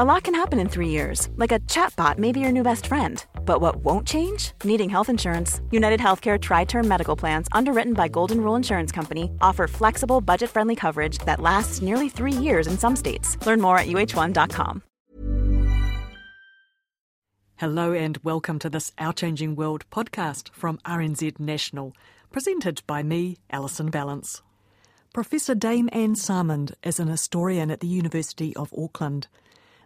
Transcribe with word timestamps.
A 0.00 0.04
lot 0.04 0.22
can 0.22 0.34
happen 0.36 0.60
in 0.60 0.68
three 0.68 0.90
years, 0.90 1.28
like 1.34 1.50
a 1.50 1.58
chatbot 1.66 2.18
may 2.18 2.30
be 2.30 2.38
your 2.38 2.52
new 2.52 2.62
best 2.62 2.86
friend. 2.86 3.24
But 3.44 3.60
what 3.60 3.82
won't 3.82 4.06
change? 4.06 4.52
Needing 4.62 4.88
health 4.88 5.08
insurance. 5.08 5.60
United 5.72 5.98
Healthcare 5.98 6.40
Tri 6.40 6.66
Term 6.66 6.86
Medical 6.86 7.16
Plans, 7.16 7.48
underwritten 7.50 7.94
by 7.94 8.06
Golden 8.06 8.40
Rule 8.40 8.54
Insurance 8.54 8.92
Company, 8.92 9.32
offer 9.40 9.66
flexible, 9.66 10.20
budget 10.20 10.50
friendly 10.50 10.76
coverage 10.76 11.18
that 11.26 11.40
lasts 11.40 11.82
nearly 11.82 12.08
three 12.08 12.30
years 12.32 12.68
in 12.68 12.78
some 12.78 12.94
states. 12.94 13.44
Learn 13.44 13.60
more 13.60 13.76
at 13.76 13.88
uh1.com. 13.88 14.84
Hello, 17.56 17.92
and 17.92 18.18
welcome 18.18 18.60
to 18.60 18.70
this 18.70 18.92
Our 18.98 19.12
Changing 19.12 19.56
World 19.56 19.84
podcast 19.90 20.50
from 20.52 20.78
RNZ 20.86 21.40
National, 21.40 21.92
presented 22.30 22.82
by 22.86 23.02
me, 23.02 23.38
Alison 23.50 23.90
Ballance. 23.90 24.42
Professor 25.12 25.56
Dame 25.56 25.88
Anne 25.92 26.14
Salmond 26.14 26.74
is 26.84 27.00
an 27.00 27.08
historian 27.08 27.72
at 27.72 27.80
the 27.80 27.88
University 27.88 28.54
of 28.54 28.72
Auckland. 28.78 29.26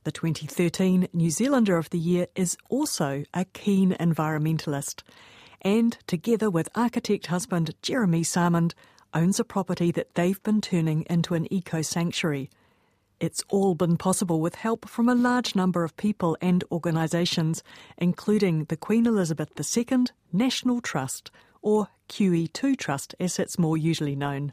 The 0.05 0.11
2013 0.11 1.07
New 1.13 1.31
Zealander 1.31 1.77
of 1.77 1.91
the 1.91 1.99
Year 1.99 2.27
is 2.35 2.57
also 2.69 3.23
a 3.33 3.45
keen 3.45 3.93
environmentalist 4.01 5.05
and, 5.61 5.97
together 6.09 6.51
with 6.51 6.69
architect 6.75 7.29
husband 7.29 7.73
Jeremy 7.83 8.23
Salmond, 8.23 8.75
owns 9.15 9.39
a 9.39 9.45
property 9.45 9.93
that 9.93 10.17
they've 10.17 10.43
been 10.43 10.61
turning 10.61 11.07
into 11.09 11.35
an 11.35 11.47
eco 11.53 11.83
sanctuary. 11.83 12.51
It's 13.21 13.45
all 13.49 13.77
been 13.77 13.97
possible 13.97 14.41
with 14.41 14.57
help 14.57 14.89
from 14.89 15.09
a 15.09 15.15
large 15.15 15.55
number 15.55 15.85
of 15.85 15.97
people 15.97 16.37
and 16.41 16.65
organisations, 16.73 17.63
including 17.97 18.65
the 18.65 18.77
Queen 18.77 19.07
Elizabeth 19.07 19.51
II 19.57 20.07
National 20.33 20.81
Trust, 20.81 21.31
or 21.61 21.87
QE2 22.09 22.77
Trust 22.77 23.15
as 23.21 23.39
it's 23.39 23.57
more 23.57 23.77
usually 23.77 24.17
known. 24.17 24.53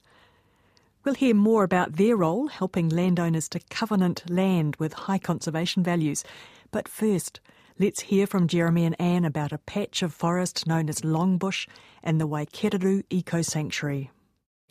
We'll 1.05 1.15
hear 1.15 1.33
more 1.33 1.63
about 1.63 1.95
their 1.95 2.17
role 2.17 2.47
helping 2.47 2.89
landowners 2.89 3.47
to 3.49 3.61
covenant 3.69 4.29
land 4.29 4.75
with 4.75 4.91
high 4.91 5.17
conservation 5.17 5.81
values. 5.81 6.25
But 6.71 6.89
first, 6.89 7.39
let's 7.79 8.01
hear 8.01 8.27
from 8.27 8.49
Jeremy 8.49 8.83
and 8.83 8.99
Anne 8.99 9.23
about 9.23 9.53
a 9.53 9.59
patch 9.59 10.01
of 10.01 10.13
forest 10.13 10.67
known 10.67 10.89
as 10.89 10.99
Longbush 10.99 11.67
and 12.03 12.19
the 12.19 12.27
Waikereru 12.27 13.05
Eco 13.09 13.41
Sanctuary. 13.41 14.11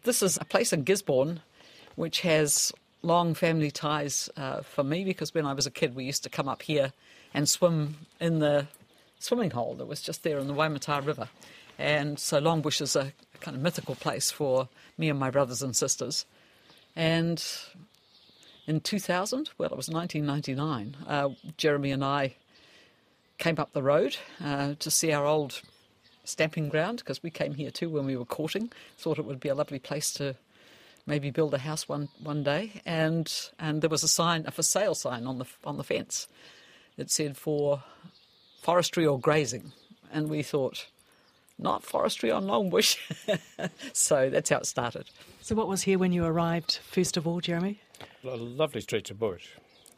This 0.02 0.22
is 0.22 0.36
a 0.36 0.44
place 0.44 0.70
in 0.70 0.84
Gisborne 0.84 1.40
which 1.96 2.20
has 2.20 2.72
long 3.00 3.32
family 3.32 3.70
ties 3.70 4.28
uh, 4.36 4.60
for 4.60 4.84
me 4.84 5.04
because 5.04 5.32
when 5.32 5.46
I 5.46 5.54
was 5.54 5.66
a 5.66 5.70
kid 5.70 5.94
we 5.94 6.04
used 6.04 6.24
to 6.24 6.28
come 6.28 6.48
up 6.48 6.60
here 6.60 6.92
and 7.32 7.48
swim 7.48 7.96
in 8.20 8.40
the 8.40 8.66
swimming 9.18 9.50
hole 9.52 9.74
that 9.76 9.86
was 9.86 10.02
just 10.02 10.24
there 10.24 10.38
in 10.38 10.46
the 10.46 10.54
Waimata 10.54 11.04
River. 11.04 11.30
And 11.78 12.18
so 12.18 12.38
Longbush 12.40 12.82
is 12.82 12.96
a 12.96 13.12
kind 13.40 13.56
of 13.56 13.62
mythical 13.62 13.94
place 13.94 14.30
for 14.30 14.68
me 14.96 15.08
and 15.08 15.18
my 15.18 15.30
brothers 15.30 15.62
and 15.62 15.74
sisters. 15.74 16.26
And 16.96 17.44
in 18.66 18.80
2000, 18.80 19.50
well, 19.58 19.70
it 19.70 19.76
was 19.76 19.88
1999, 19.88 20.96
uh, 21.06 21.30
Jeremy 21.56 21.90
and 21.90 22.04
I 22.04 22.36
came 23.38 23.58
up 23.58 23.72
the 23.72 23.82
road 23.82 24.16
uh, 24.44 24.74
to 24.78 24.90
see 24.90 25.12
our 25.12 25.24
old 25.24 25.62
stamping 26.24 26.68
ground 26.68 26.98
because 26.98 27.22
we 27.22 27.30
came 27.30 27.54
here 27.54 27.70
too 27.70 27.88
when 27.88 28.04
we 28.04 28.16
were 28.16 28.24
courting. 28.24 28.70
Thought 28.98 29.18
it 29.18 29.24
would 29.24 29.40
be 29.40 29.48
a 29.48 29.54
lovely 29.54 29.78
place 29.78 30.12
to 30.14 30.36
maybe 31.06 31.30
build 31.30 31.54
a 31.54 31.58
house 31.58 31.88
one, 31.88 32.08
one 32.22 32.42
day. 32.42 32.82
And 32.84 33.32
and 33.58 33.80
there 33.80 33.90
was 33.90 34.02
a 34.02 34.08
sign, 34.08 34.44
a 34.46 34.50
for 34.50 34.62
sale 34.62 34.94
sign 34.94 35.26
on 35.26 35.38
the 35.38 35.46
on 35.64 35.76
the 35.76 35.84
fence. 35.84 36.28
It 36.96 37.10
said 37.10 37.36
for 37.36 37.82
forestry 38.60 39.06
or 39.06 39.18
grazing, 39.18 39.72
and 40.12 40.28
we 40.28 40.42
thought 40.42 40.86
not 41.58 41.82
forestry 41.82 42.30
on 42.30 42.44
Longbush. 42.44 42.96
so 43.92 44.30
that's 44.30 44.50
how 44.50 44.58
it 44.58 44.66
started. 44.66 45.10
So, 45.40 45.54
what 45.54 45.68
was 45.68 45.82
here 45.82 45.98
when 45.98 46.12
you 46.12 46.24
arrived, 46.24 46.78
first 46.82 47.16
of 47.16 47.26
all, 47.26 47.40
Jeremy? 47.40 47.80
A 48.24 48.36
lovely 48.36 48.80
stretch 48.80 49.10
of 49.10 49.18
bush 49.18 49.48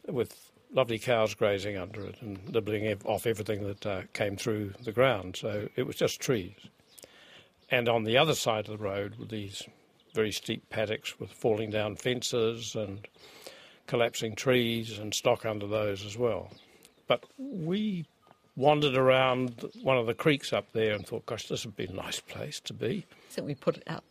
with 0.07 0.51
lovely 0.73 0.97
cows 0.97 1.33
grazing 1.33 1.77
under 1.77 2.05
it 2.05 2.15
and 2.21 2.47
nibbling 2.49 2.97
off 3.05 3.27
everything 3.27 3.67
that 3.67 3.85
uh, 3.85 4.01
came 4.13 4.37
through 4.37 4.73
the 4.83 4.91
ground. 4.91 5.35
So, 5.35 5.69
it 5.75 5.83
was 5.83 5.95
just 5.95 6.19
trees. 6.19 6.55
And 7.69 7.87
on 7.87 8.03
the 8.03 8.17
other 8.17 8.35
side 8.35 8.67
of 8.67 8.77
the 8.77 8.83
road 8.83 9.17
were 9.17 9.25
these 9.25 9.63
very 10.13 10.31
steep 10.31 10.69
paddocks 10.69 11.19
with 11.19 11.31
falling 11.31 11.69
down 11.69 11.95
fences 11.95 12.75
and 12.75 13.07
collapsing 13.87 14.35
trees 14.35 14.99
and 14.99 15.13
stock 15.13 15.45
under 15.45 15.67
those 15.67 16.05
as 16.05 16.17
well. 16.17 16.51
But 17.07 17.25
we 17.37 18.05
wandered 18.55 18.95
around 18.95 19.65
one 19.81 19.97
of 19.97 20.07
the 20.07 20.13
creeks 20.13 20.53
up 20.53 20.71
there 20.73 20.93
and 20.93 21.05
thought, 21.05 21.25
gosh, 21.25 21.47
this 21.47 21.65
would 21.65 21.75
be 21.75 21.85
a 21.85 21.93
nice 21.93 22.19
place 22.19 22.59
to 22.61 22.73
be. 22.73 23.05
I 23.11 23.33
think 23.33 23.47
we 23.47 23.55
put 23.55 23.81
out 23.87 24.03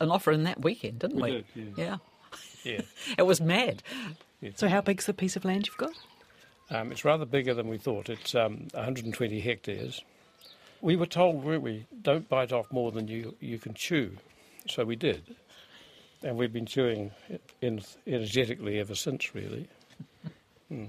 an 0.00 0.10
offer 0.10 0.32
in 0.32 0.44
that 0.44 0.62
weekend, 0.62 1.00
didn't 1.00 1.20
we? 1.20 1.22
we? 1.22 1.44
Did, 1.54 1.74
yeah. 1.76 1.96
Yeah. 2.64 2.72
yeah. 2.72 2.80
it 3.18 3.22
was 3.22 3.40
mad. 3.40 3.82
Yeah. 4.40 4.50
So, 4.54 4.68
how 4.68 4.80
big's 4.80 5.06
the 5.06 5.14
piece 5.14 5.36
of 5.36 5.44
land 5.44 5.66
you've 5.66 5.76
got? 5.76 5.92
Um, 6.70 6.92
it's 6.92 7.04
rather 7.04 7.24
bigger 7.24 7.54
than 7.54 7.68
we 7.68 7.78
thought. 7.78 8.08
It's 8.08 8.34
um, 8.34 8.68
120 8.72 9.40
hectares. 9.40 10.02
We 10.80 10.96
were 10.96 11.06
told, 11.06 11.42
weren't 11.42 11.62
we, 11.62 11.86
don't 12.02 12.28
bite 12.28 12.52
off 12.52 12.70
more 12.70 12.92
than 12.92 13.08
you, 13.08 13.34
you 13.40 13.58
can 13.58 13.74
chew. 13.74 14.16
So 14.68 14.84
we 14.84 14.94
did. 14.94 15.34
And 16.22 16.36
we've 16.36 16.52
been 16.52 16.66
chewing 16.66 17.10
energetically 18.06 18.78
ever 18.78 18.94
since, 18.94 19.34
really. 19.34 19.68
Mm. 20.70 20.88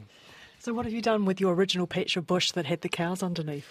So, 0.61 0.73
what 0.73 0.85
have 0.85 0.93
you 0.93 1.01
done 1.01 1.23
with 1.23 1.39
your 1.39 1.53
original 1.53 1.87
patch 1.87 2.17
of 2.17 2.27
bush 2.27 2.51
that 2.51 2.65
had 2.65 2.81
the 2.81 2.89
cows 2.89 3.23
underneath? 3.23 3.67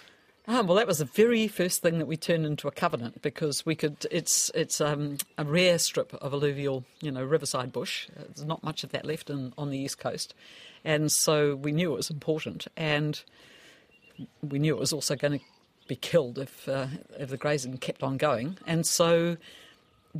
Ah, 0.47 0.63
well, 0.63 0.75
that 0.77 0.87
was 0.87 0.97
the 0.97 1.05
very 1.05 1.47
first 1.47 1.83
thing 1.83 1.99
that 1.99 2.07
we 2.07 2.17
turned 2.17 2.47
into 2.47 2.67
a 2.67 2.71
covenant 2.71 3.21
because 3.21 3.63
we 3.63 3.75
could. 3.75 4.07
It's 4.09 4.49
it's 4.55 4.81
um, 4.81 5.17
a 5.37 5.45
rare 5.45 5.77
strip 5.77 6.15
of 6.15 6.33
alluvial, 6.33 6.83
you 6.99 7.11
know, 7.11 7.23
riverside 7.23 7.71
bush. 7.71 8.07
There's 8.15 8.43
not 8.43 8.63
much 8.63 8.83
of 8.83 8.89
that 8.89 9.05
left 9.05 9.29
in, 9.29 9.53
on 9.55 9.69
the 9.69 9.77
east 9.77 9.99
coast, 9.99 10.33
and 10.83 11.11
so 11.11 11.55
we 11.55 11.71
knew 11.71 11.93
it 11.93 11.97
was 11.97 12.09
important, 12.09 12.65
and 12.75 13.21
we 14.41 14.57
knew 14.57 14.75
it 14.75 14.79
was 14.79 14.91
also 14.91 15.15
going 15.15 15.37
to 15.37 15.45
be 15.87 15.95
killed 15.95 16.39
if 16.39 16.67
uh, 16.67 16.87
if 17.19 17.29
the 17.29 17.37
grazing 17.37 17.77
kept 17.77 18.01
on 18.01 18.17
going, 18.17 18.57
and 18.65 18.87
so 18.87 19.37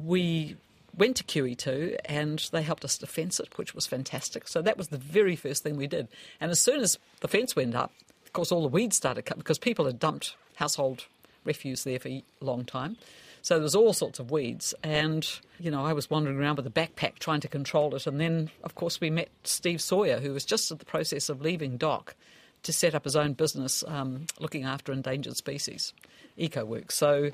we 0.03 0.55
went 0.99 1.15
to 1.15 1.23
QE2 1.23 1.97
and 2.05 2.47
they 2.51 2.61
helped 2.61 2.85
us 2.85 2.97
to 2.99 3.07
fence 3.07 3.39
it, 3.39 3.57
which 3.57 3.73
was 3.73 3.87
fantastic. 3.87 4.47
So 4.47 4.61
that 4.61 4.77
was 4.77 4.89
the 4.89 4.97
very 4.97 5.35
first 5.35 5.63
thing 5.63 5.77
we 5.77 5.87
did. 5.87 6.07
And 6.39 6.51
as 6.51 6.59
soon 6.59 6.81
as 6.81 6.99
the 7.21 7.27
fence 7.27 7.55
went 7.55 7.73
up, 7.73 7.91
of 8.25 8.33
course, 8.33 8.51
all 8.51 8.61
the 8.61 8.67
weeds 8.67 8.97
started 8.97 9.23
coming 9.23 9.39
because 9.39 9.57
people 9.57 9.85
had 9.85 9.99
dumped 9.99 10.35
household 10.55 11.05
refuse 11.45 11.83
there 11.83 11.99
for 11.99 12.09
a 12.09 12.23
long 12.41 12.65
time. 12.65 12.97
So 13.41 13.55
there 13.55 13.63
was 13.63 13.75
all 13.75 13.93
sorts 13.93 14.19
of 14.19 14.31
weeds, 14.31 14.73
and 14.83 15.27
you 15.59 15.71
know 15.71 15.85
I 15.85 15.93
was 15.93 16.09
wandering 16.09 16.37
around 16.37 16.57
with 16.57 16.67
a 16.67 16.69
backpack 16.69 17.19
trying 17.19 17.39
to 17.39 17.47
control 17.47 17.95
it. 17.95 18.05
And 18.05 18.19
then, 18.19 18.51
of 18.63 18.75
course, 18.75 18.99
we 18.99 19.09
met 19.09 19.29
Steve 19.45 19.81
Sawyer, 19.81 20.19
who 20.19 20.33
was 20.33 20.43
just 20.43 20.69
in 20.71 20.77
the 20.77 20.85
process 20.85 21.29
of 21.29 21.41
leaving 21.41 21.77
DOC 21.77 22.15
to 22.63 22.73
set 22.73 22.93
up 22.93 23.05
his 23.05 23.15
own 23.15 23.33
business 23.33 23.83
um, 23.87 24.25
looking 24.39 24.65
after 24.65 24.91
endangered 24.91 25.37
species, 25.37 25.93
EcoWorks. 26.37 26.91
So 26.91 27.31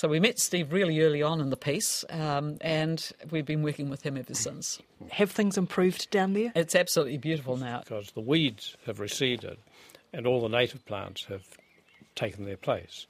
so 0.00 0.08
we 0.08 0.18
met 0.18 0.38
Steve 0.38 0.72
really 0.72 1.02
early 1.02 1.22
on 1.22 1.42
in 1.42 1.50
the 1.50 1.58
piece, 1.58 2.06
um, 2.08 2.56
and 2.62 3.12
we've 3.30 3.44
been 3.44 3.62
working 3.62 3.90
with 3.90 4.00
him 4.00 4.16
ever 4.16 4.32
since. 4.32 4.80
Have 5.10 5.30
things 5.30 5.58
improved 5.58 6.10
down 6.10 6.32
there? 6.32 6.52
It's 6.56 6.74
absolutely 6.74 7.18
beautiful 7.18 7.58
now. 7.58 7.80
Because 7.80 8.10
the 8.12 8.22
weeds 8.22 8.78
have 8.86 8.98
receded, 8.98 9.58
and 10.14 10.26
all 10.26 10.40
the 10.40 10.48
native 10.48 10.86
plants 10.86 11.26
have 11.26 11.42
taken 12.14 12.46
their 12.46 12.56
place. 12.56 13.08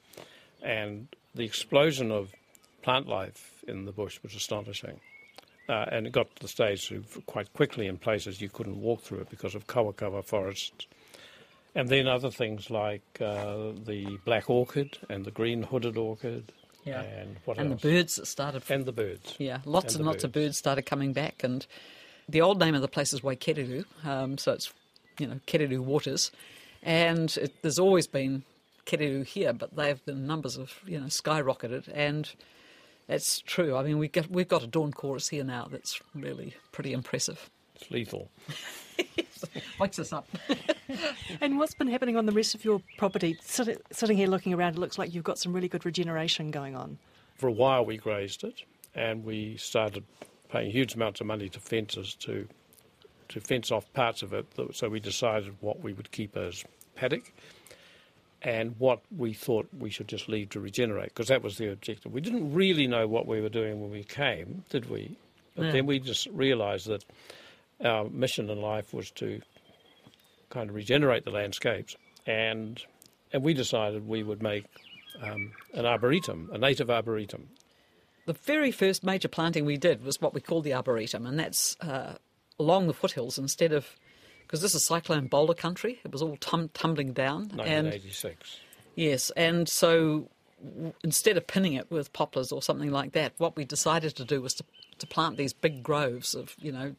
And 0.65 1.07
the 1.33 1.45
explosion 1.45 2.11
of 2.11 2.35
plant 2.83 3.07
life 3.07 3.63
in 3.69 3.85
the 3.85 3.93
bush 3.93 4.19
was 4.25 4.35
astonishing. 4.35 4.99
Uh, 5.69 5.85
and 5.93 6.09
it 6.09 6.13
got 6.13 6.35
to 6.35 6.43
the 6.43 6.49
stage 6.49 6.93
quite 7.27 7.53
quickly 7.53 7.87
in 7.87 7.99
places 7.99 8.41
you 8.41 8.49
couldn't 8.49 8.81
walk 8.81 9.03
through 9.03 9.21
it 9.21 9.31
because 9.31 9.55
of 9.55 9.69
kawakawa 9.69 10.25
forests. 10.25 10.89
And 11.73 11.89
then 11.89 12.09
other 12.09 12.33
things 12.33 12.69
like 12.69 13.05
uh, 13.21 13.71
the 13.85 14.19
black 14.25 14.51
orchid 14.51 14.99
and 15.09 15.25
the 15.25 15.31
green 15.31 15.63
hooded 15.63 15.97
orchid 15.97 16.51
yeah. 16.85 17.03
And 17.03 17.37
what 17.45 17.59
and 17.59 17.73
else? 17.73 17.83
the 17.83 17.89
birds 17.89 18.17
that 18.17 18.27
started. 18.27 18.63
And 18.69 18.87
the 18.87 18.93
birds. 18.93 19.35
Yeah, 19.39 19.59
lots 19.65 19.95
and, 19.95 20.01
and 20.01 20.07
lots 20.07 20.17
birds. 20.17 20.25
of 20.25 20.33
birds 20.33 20.59
started 20.59 20.83
coming 20.83 21.13
back. 21.13 21.43
And 21.45 21.67
the 22.29 22.41
old 22.41 22.59
name 22.59 22.75
of 22.75 22.83
the 22.83 22.89
place 22.89 23.13
is 23.13 23.21
Waikereru, 23.21 23.85
um, 24.05 24.39
so 24.39 24.53
it's, 24.53 24.73
you 25.19 25.27
know, 25.27 25.41
Kereru 25.47 25.81
Waters. 25.81 26.31
And 26.83 27.37
it, 27.37 27.63
there's 27.63 27.79
always 27.79 28.07
been 28.07 28.45
Kereru 28.87 29.25
here, 29.25 29.53
but 29.53 29.77
they've 29.77 30.01
the 30.05 30.15
numbers 30.15 30.57
have, 30.57 30.75
you 30.87 30.99
know, 30.99 31.07
skyrocketed. 31.07 31.89
And 31.93 32.31
that's 33.07 33.41
true. 33.41 33.77
I 33.77 33.83
mean, 33.83 33.99
we 33.99 34.09
get, 34.09 34.31
we've 34.31 34.49
got 34.49 34.63
a 34.63 34.67
dawn 34.67 34.93
chorus 34.93 35.29
here 35.29 35.45
now 35.45 35.69
that's 35.71 36.01
really 36.15 36.55
pretty 36.73 36.93
impressive. 36.93 37.51
It's 37.75 37.91
lethal. 37.91 38.31
Wakes 39.81 39.99
us 39.99 40.13
up. 40.13 40.29
and 41.41 41.59
what's 41.59 41.75
been 41.75 41.89
happening 41.89 42.17
on 42.17 42.27
the 42.27 42.33
rest 42.33 42.55
of 42.55 42.65
your 42.65 42.81
property? 42.99 43.37
Sit, 43.43 43.83
sitting 43.93 44.17
here 44.17 44.29
looking 44.29 44.53
around, 44.55 44.75
it 44.75 44.79
looks 44.79 44.99
like 44.99 45.15
you've 45.15 45.25
got 45.25 45.39
some 45.39 45.53
really 45.53 45.69
good 45.69 45.85
regeneration 45.85 46.51
going 46.51 46.77
on. 46.77 46.99
For 47.37 47.49
a 47.49 47.53
while, 47.53 47.85
we 47.85 47.97
grazed 47.97 48.45
it, 48.45 48.63
and 48.95 49.25
we 49.25 49.57
started 49.57 50.05
paying 50.51 50.71
huge 50.71 50.95
amounts 50.95 51.21
of 51.21 51.27
money 51.27 51.49
to 51.49 51.61
fences 51.61 52.15
to 52.17 52.47
to 53.29 53.41
fence 53.41 53.71
off 53.71 53.91
parts 53.93 54.23
of 54.23 54.33
it. 54.33 54.45
So 54.73 54.89
we 54.89 54.99
decided 54.99 55.55
what 55.61 55.81
we 55.81 55.93
would 55.93 56.11
keep 56.11 56.37
as 56.37 56.65
paddock 56.97 57.33
and 58.43 58.75
what 58.79 59.01
we 59.17 59.33
thought 59.33 59.69
we 59.79 59.89
should 59.89 60.09
just 60.09 60.29
leave 60.29 60.49
to 60.51 60.59
regenerate, 60.59 61.11
because 61.11 61.29
that 61.29 61.41
was 61.43 61.57
the 61.57 61.71
objective. 61.71 62.13
We 62.13 62.21
didn't 62.21 62.53
really 62.53 62.89
know 62.89 63.07
what 63.07 63.27
we 63.27 63.41
were 63.41 63.49
doing 63.49 63.81
when 63.81 63.91
we 63.93 64.03
came, 64.03 64.65
did 64.71 64.91
we? 64.91 65.17
But 65.55 65.67
No. 65.67 65.73
then 65.73 65.87
we 65.87 66.01
just 66.01 66.27
realised 66.33 66.89
that 66.89 67.05
our 67.85 68.09
mission 68.09 68.51
in 68.51 68.61
life 68.61 68.93
was 68.93 69.11
to 69.13 69.41
kind 70.51 70.69
of 70.69 70.77
regenerate 70.77 71.25
the 71.25 71.31
landscapes. 71.31 71.97
And, 72.27 72.83
and 73.33 73.43
we 73.43 73.55
decided 73.55 74.07
we 74.07 74.23
would 74.23 74.43
make 74.43 74.65
um, 75.23 75.53
an 75.75 75.87
arboretum, 75.87 76.51
a 76.53 76.59
native 76.59 76.91
arboretum. 76.91 77.49
The 78.27 78.33
very 78.35 78.71
first 78.71 79.03
major 79.03 79.29
planting 79.29 79.65
we 79.65 79.77
did 79.77 80.05
was 80.05 80.21
what 80.21 80.35
we 80.35 80.41
called 80.41 80.65
the 80.65 80.75
arboretum, 80.75 81.27
and 81.27 81.39
that's 81.39 81.77
uh, 81.81 82.17
along 82.59 82.87
the 82.87 82.95
foothills 82.95 83.39
instead 83.39 83.73
of 83.73 83.97
because 84.51 84.63
this 84.63 84.75
is 84.75 84.85
cyclone 84.85 85.29
boulder 85.29 85.55
country. 85.55 86.01
It 86.05 86.11
was 86.11 86.23
all 86.23 86.37
tum- 86.37 86.71
tumbling 86.75 87.13
down. 87.13 87.43
1986. 87.55 88.25
And, 88.25 88.37
yes, 88.97 89.31
and 89.37 89.69
so 89.69 90.29
w- 90.61 90.93
instead 91.05 91.37
of 91.37 91.47
pinning 91.47 91.75
it 91.75 91.89
with 91.89 92.13
poplars 92.13 92.51
or 92.51 92.61
something 92.61 92.91
like 92.91 93.13
that, 93.13 93.33
what 93.39 93.55
we 93.57 93.65
decided 93.65 94.17
to 94.17 94.25
do 94.25 94.43
was 94.43 94.55
to, 94.55 94.65
to 94.99 95.07
plant 95.07 95.37
these 95.37 95.53
big 95.53 95.85
groves 95.85 96.35
of, 96.35 96.57
you 96.59 96.73
know, 96.73 96.97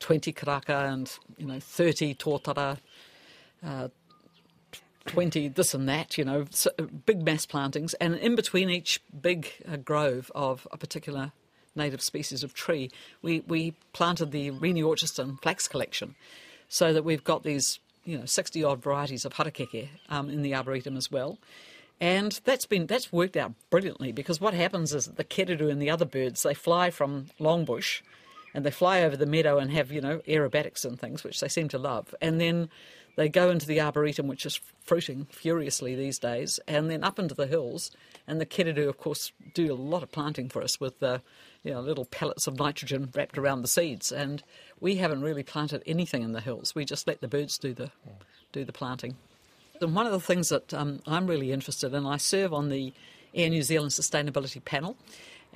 20 0.00 0.32
karaka 0.32 0.92
and, 0.92 1.18
you 1.36 1.46
know, 1.46 1.60
30 1.60 2.14
tōtara, 2.14 2.78
uh, 3.64 3.88
20 5.06 5.48
this 5.48 5.74
and 5.74 5.88
that, 5.88 6.18
you 6.18 6.24
know, 6.24 6.46
so 6.50 6.70
big 7.06 7.24
mass 7.24 7.46
plantings. 7.46 7.94
And 7.94 8.16
in 8.16 8.34
between 8.34 8.70
each 8.70 9.00
big 9.20 9.48
uh, 9.70 9.76
grove 9.76 10.30
of 10.34 10.66
a 10.72 10.76
particular 10.76 11.32
native 11.74 12.02
species 12.02 12.42
of 12.42 12.54
tree, 12.54 12.90
we, 13.22 13.40
we 13.46 13.74
planted 13.92 14.32
the 14.32 14.50
Rene 14.50 14.82
Orchiston 14.82 15.40
flax 15.42 15.68
collection 15.68 16.14
so 16.68 16.92
that 16.92 17.04
we've 17.04 17.24
got 17.24 17.42
these, 17.42 17.78
you 18.04 18.18
know, 18.18 18.24
60 18.24 18.64
odd 18.64 18.82
varieties 18.82 19.24
of 19.24 19.34
harakeke 19.34 19.88
um, 20.08 20.28
in 20.28 20.42
the 20.42 20.54
arboretum 20.54 20.96
as 20.96 21.10
well. 21.10 21.38
And 22.00 22.38
that's 22.44 22.66
been 22.66 22.86
that's 22.86 23.10
worked 23.10 23.36
out 23.36 23.54
brilliantly 23.70 24.12
because 24.12 24.38
what 24.38 24.52
happens 24.52 24.92
is 24.92 25.06
that 25.06 25.16
the 25.16 25.24
kereru 25.24 25.70
and 25.70 25.80
the 25.80 25.88
other 25.88 26.04
birds 26.04 26.42
they 26.42 26.52
fly 26.52 26.90
from 26.90 27.28
Longbush 27.40 28.02
and 28.56 28.64
they 28.64 28.70
fly 28.70 29.02
over 29.02 29.18
the 29.18 29.26
meadow 29.26 29.58
and 29.58 29.70
have 29.70 29.92
you 29.92 30.00
know 30.00 30.18
aerobatics 30.26 30.84
and 30.84 30.98
things 30.98 31.22
which 31.22 31.38
they 31.40 31.48
seem 31.48 31.68
to 31.68 31.78
love. 31.78 32.14
And 32.22 32.40
then 32.40 32.70
they 33.16 33.28
go 33.28 33.50
into 33.50 33.66
the 33.66 33.80
arboretum 33.82 34.26
which 34.28 34.46
is 34.46 34.58
fruiting 34.80 35.26
furiously 35.30 35.94
these 35.94 36.18
days 36.18 36.58
and 36.66 36.90
then 36.90 37.04
up 37.04 37.18
into 37.18 37.34
the 37.34 37.46
hills. 37.46 37.90
And 38.26 38.40
the 38.40 38.46
kereru 38.46 38.88
of 38.88 38.96
course 38.96 39.30
do 39.52 39.70
a 39.70 39.74
lot 39.74 40.02
of 40.02 40.10
planting 40.10 40.48
for 40.48 40.62
us 40.62 40.80
with 40.80 41.00
the 41.00 41.20
you 41.62 41.72
know 41.72 41.82
little 41.82 42.06
pellets 42.06 42.46
of 42.46 42.58
nitrogen 42.58 43.10
wrapped 43.14 43.36
around 43.36 43.60
the 43.60 43.68
seeds. 43.68 44.10
And 44.10 44.42
we 44.80 44.96
haven't 44.96 45.20
really 45.20 45.42
planted 45.42 45.82
anything 45.86 46.22
in 46.22 46.32
the 46.32 46.40
hills. 46.40 46.74
We 46.74 46.86
just 46.86 47.06
let 47.06 47.20
the 47.20 47.28
birds 47.28 47.58
do 47.58 47.74
the 47.74 47.90
do 48.52 48.64
the 48.64 48.72
planting. 48.72 49.16
And 49.82 49.94
one 49.94 50.06
of 50.06 50.12
the 50.12 50.20
things 50.20 50.48
that 50.48 50.72
um, 50.72 51.00
I'm 51.06 51.26
really 51.26 51.52
interested 51.52 51.92
in, 51.92 52.06
I 52.06 52.16
serve 52.16 52.54
on 52.54 52.70
the 52.70 52.94
Air 53.34 53.50
New 53.50 53.62
Zealand 53.62 53.90
Sustainability 53.90 54.64
Panel, 54.64 54.96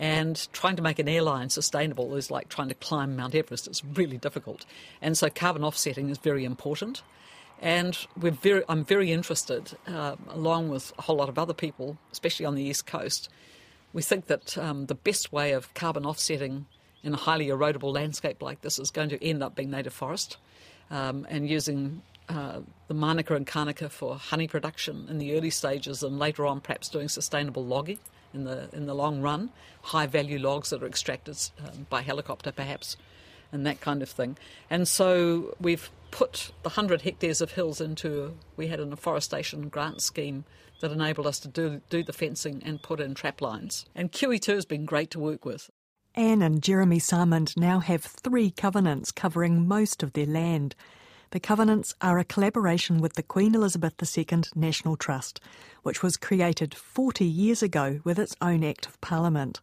and 0.00 0.48
trying 0.54 0.76
to 0.76 0.82
make 0.82 0.98
an 0.98 1.08
airline 1.08 1.50
sustainable 1.50 2.16
is 2.16 2.30
like 2.30 2.48
trying 2.48 2.68
to 2.68 2.74
climb 2.74 3.14
Mount 3.16 3.34
Everest. 3.34 3.68
It's 3.68 3.84
really 3.84 4.16
difficult. 4.16 4.64
And 5.02 5.16
so 5.16 5.28
carbon 5.28 5.62
offsetting 5.62 6.08
is 6.08 6.16
very 6.16 6.46
important. 6.46 7.02
And 7.60 7.98
we're 8.18 8.30
very, 8.30 8.64
I'm 8.66 8.82
very 8.82 9.12
interested, 9.12 9.76
uh, 9.86 10.16
along 10.30 10.70
with 10.70 10.94
a 10.98 11.02
whole 11.02 11.16
lot 11.16 11.28
of 11.28 11.38
other 11.38 11.52
people, 11.52 11.98
especially 12.12 12.46
on 12.46 12.54
the 12.54 12.62
East 12.62 12.86
Coast. 12.86 13.28
We 13.92 14.00
think 14.00 14.28
that 14.28 14.56
um, 14.56 14.86
the 14.86 14.94
best 14.94 15.34
way 15.34 15.52
of 15.52 15.72
carbon 15.74 16.06
offsetting 16.06 16.64
in 17.04 17.12
a 17.12 17.18
highly 17.18 17.48
erodible 17.48 17.92
landscape 17.92 18.40
like 18.40 18.62
this 18.62 18.78
is 18.78 18.90
going 18.90 19.10
to 19.10 19.22
end 19.22 19.42
up 19.42 19.54
being 19.54 19.70
native 19.70 19.92
forest 19.92 20.38
um, 20.90 21.26
and 21.28 21.46
using 21.46 22.00
uh, 22.30 22.60
the 22.88 22.94
Manuka 22.94 23.34
and 23.34 23.46
Kānuka 23.46 23.90
for 23.90 24.16
honey 24.16 24.48
production 24.48 25.08
in 25.10 25.18
the 25.18 25.36
early 25.36 25.50
stages, 25.50 26.02
and 26.02 26.18
later 26.18 26.46
on 26.46 26.62
perhaps 26.62 26.88
doing 26.88 27.08
sustainable 27.10 27.66
logging 27.66 27.98
in 28.34 28.44
the 28.44 28.68
in 28.72 28.86
the 28.86 28.94
long 28.94 29.20
run, 29.22 29.50
high 29.82 30.06
value 30.06 30.38
logs 30.38 30.70
that 30.70 30.82
are 30.82 30.86
extracted 30.86 31.36
um, 31.66 31.86
by 31.88 32.02
helicopter 32.02 32.52
perhaps, 32.52 32.96
and 33.52 33.66
that 33.66 33.80
kind 33.80 34.02
of 34.02 34.08
thing. 34.08 34.36
And 34.68 34.86
so 34.86 35.54
we've 35.60 35.90
put 36.10 36.50
the 36.62 36.70
hundred 36.70 37.02
hectares 37.02 37.40
of 37.40 37.52
hills 37.52 37.80
into 37.80 38.36
we 38.56 38.68
had 38.68 38.80
an 38.80 38.92
afforestation 38.92 39.68
grant 39.68 40.02
scheme 40.02 40.44
that 40.80 40.90
enabled 40.90 41.26
us 41.26 41.38
to 41.40 41.48
do 41.48 41.80
do 41.90 42.02
the 42.02 42.12
fencing 42.12 42.62
and 42.64 42.82
put 42.82 43.00
in 43.00 43.14
trap 43.14 43.40
lines. 43.40 43.86
And 43.94 44.12
QE2 44.12 44.54
has 44.54 44.64
been 44.64 44.84
great 44.84 45.10
to 45.10 45.20
work 45.20 45.44
with. 45.44 45.70
Anne 46.14 46.42
and 46.42 46.60
Jeremy 46.60 46.98
Salmond 46.98 47.56
now 47.56 47.78
have 47.78 48.02
three 48.02 48.50
covenants 48.50 49.12
covering 49.12 49.68
most 49.68 50.02
of 50.02 50.12
their 50.12 50.26
land. 50.26 50.74
The 51.32 51.38
covenants 51.38 51.94
are 52.00 52.18
a 52.18 52.24
collaboration 52.24 52.98
with 52.98 53.12
the 53.12 53.22
Queen 53.22 53.54
Elizabeth 53.54 53.94
II 54.02 54.42
National 54.56 54.96
Trust, 54.96 55.40
which 55.84 56.02
was 56.02 56.16
created 56.16 56.74
40 56.74 57.24
years 57.24 57.62
ago 57.62 58.00
with 58.02 58.18
its 58.18 58.34
own 58.40 58.64
Act 58.64 58.86
of 58.86 59.00
Parliament. 59.00 59.60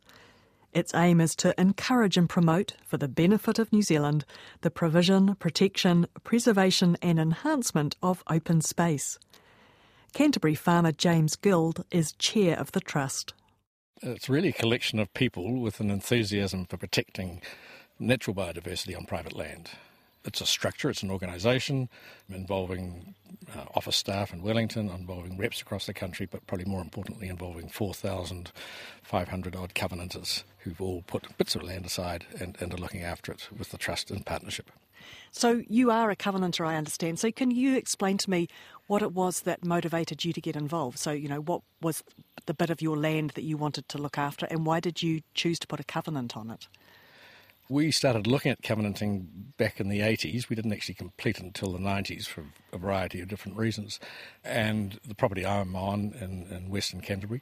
Its 0.72 0.96
aim 0.96 1.20
is 1.20 1.36
to 1.36 1.60
encourage 1.60 2.16
and 2.16 2.30
promote, 2.30 2.76
for 2.86 2.96
the 2.96 3.10
benefit 3.10 3.60
of 3.60 3.74
New 3.74 3.82
Zealand, 3.82 4.24
the 4.62 4.72
provision, 4.72 5.36
protection, 5.36 6.08
preservation, 6.24 6.96
and 7.02 7.20
enhancement 7.20 7.98
of 8.02 8.24
open 8.30 8.62
space. 8.62 9.20
Canterbury 10.14 10.56
farmer 10.56 10.94
James 10.94 11.36
Guild 11.36 11.84
is 11.92 12.14
chair 12.14 12.58
of 12.58 12.72
the 12.72 12.80
Trust. 12.80 13.34
It's 14.02 14.30
really 14.30 14.50
a 14.50 14.54
collection 14.54 15.00
of 15.00 15.14
people 15.14 15.60
with 15.60 15.82
an 15.82 15.90
enthusiasm 15.90 16.66
for 16.66 16.78
protecting 16.78 17.42
natural 18.00 18.34
biodiversity 18.34 18.96
on 18.96 19.06
private 19.06 19.36
land 19.36 19.72
it's 20.28 20.42
a 20.42 20.46
structure, 20.46 20.90
it's 20.90 21.04
an 21.04 21.12
organisation 21.12 21.90
involving 22.30 23.16
uh, 23.56 23.66
office 23.76 23.96
staff 23.96 24.34
in 24.34 24.42
Wellington, 24.42 24.90
involving 24.90 25.38
reps 25.38 25.62
across 25.62 25.86
the 25.86 25.94
country, 25.94 26.28
but 26.30 26.46
probably 26.48 26.66
more 26.66 26.82
importantly 26.82 27.30
involving 27.30 27.70
4,500 27.70 29.56
odd 29.56 29.74
covenanters 29.74 30.44
who've 30.60 30.82
all 30.82 31.04
put 31.08 31.38
bits 31.38 31.56
of 31.56 31.64
land 31.64 31.86
aside 31.86 32.26
and, 32.40 32.58
and 32.60 32.74
are 32.74 32.78
looking 32.78 33.04
after 33.04 33.32
it 33.32 33.48
with 33.58 33.72
the 33.72 33.78
trust 33.78 34.12
and 34.12 34.26
partnership. 34.26 34.70
So 35.32 35.64
you 35.68 35.92
are 35.92 36.10
a 36.10 36.16
covenanter, 36.16 36.66
I 36.66 36.76
understand. 36.76 37.20
So 37.20 37.32
can 37.32 37.52
you 37.52 37.78
explain 37.78 38.18
to 38.20 38.30
me 38.30 38.48
what 38.88 39.02
it 39.02 39.14
was 39.14 39.42
that 39.42 39.64
motivated 39.64 40.26
you 40.26 40.34
to 40.34 40.42
get 40.42 40.56
involved? 40.56 40.98
So, 40.98 41.12
you 41.12 41.30
know, 41.30 41.42
what 41.42 41.62
was 41.82 42.04
the 42.46 42.54
bit 42.54 42.70
of 42.70 42.82
your 42.82 42.98
land 42.98 43.32
that 43.32 43.44
you 43.44 43.58
wanted 43.58 43.88
to 43.90 43.98
look 43.98 44.18
after 44.18 44.46
and 44.48 44.66
why 44.66 44.80
did 44.80 45.02
you 45.02 45.22
choose 45.34 45.60
to 45.60 45.68
put 45.68 45.80
a 45.80 45.84
covenant 45.84 46.36
on 46.36 46.50
it? 46.50 46.68
We 47.70 47.92
started 47.92 48.28
looking 48.28 48.52
at 48.52 48.62
covenanting 48.62 49.54
back 49.58 49.82
in 49.82 49.90
the 49.90 50.00
80s. 50.00 50.48
We 50.48 50.56
didn't 50.56 50.72
actually 50.72 50.96
complete 50.96 51.38
it 51.38 51.44
until 51.44 51.74
the 51.74 51.80
90s 51.80 52.26
for 52.26 52.46
a 52.72 52.78
variety 52.78 53.20
of 53.20 53.28
different 53.28 53.58
reasons. 53.58 54.00
And 54.44 55.00
the 55.06 55.16
property 55.16 55.46
I'm 55.46 55.76
on 55.76 56.14
in, 56.22 56.48
in 56.50 56.70
Western 56.70 57.02
Canterbury 57.02 57.42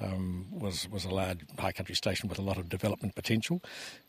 um, 0.00 0.46
was, 0.50 0.88
was 0.88 1.04
a 1.04 1.10
large 1.10 1.40
high 1.58 1.72
country 1.72 1.94
station 1.94 2.30
with 2.30 2.38
a 2.38 2.42
lot 2.42 2.56
of 2.56 2.70
development 2.70 3.14
potential. 3.14 3.62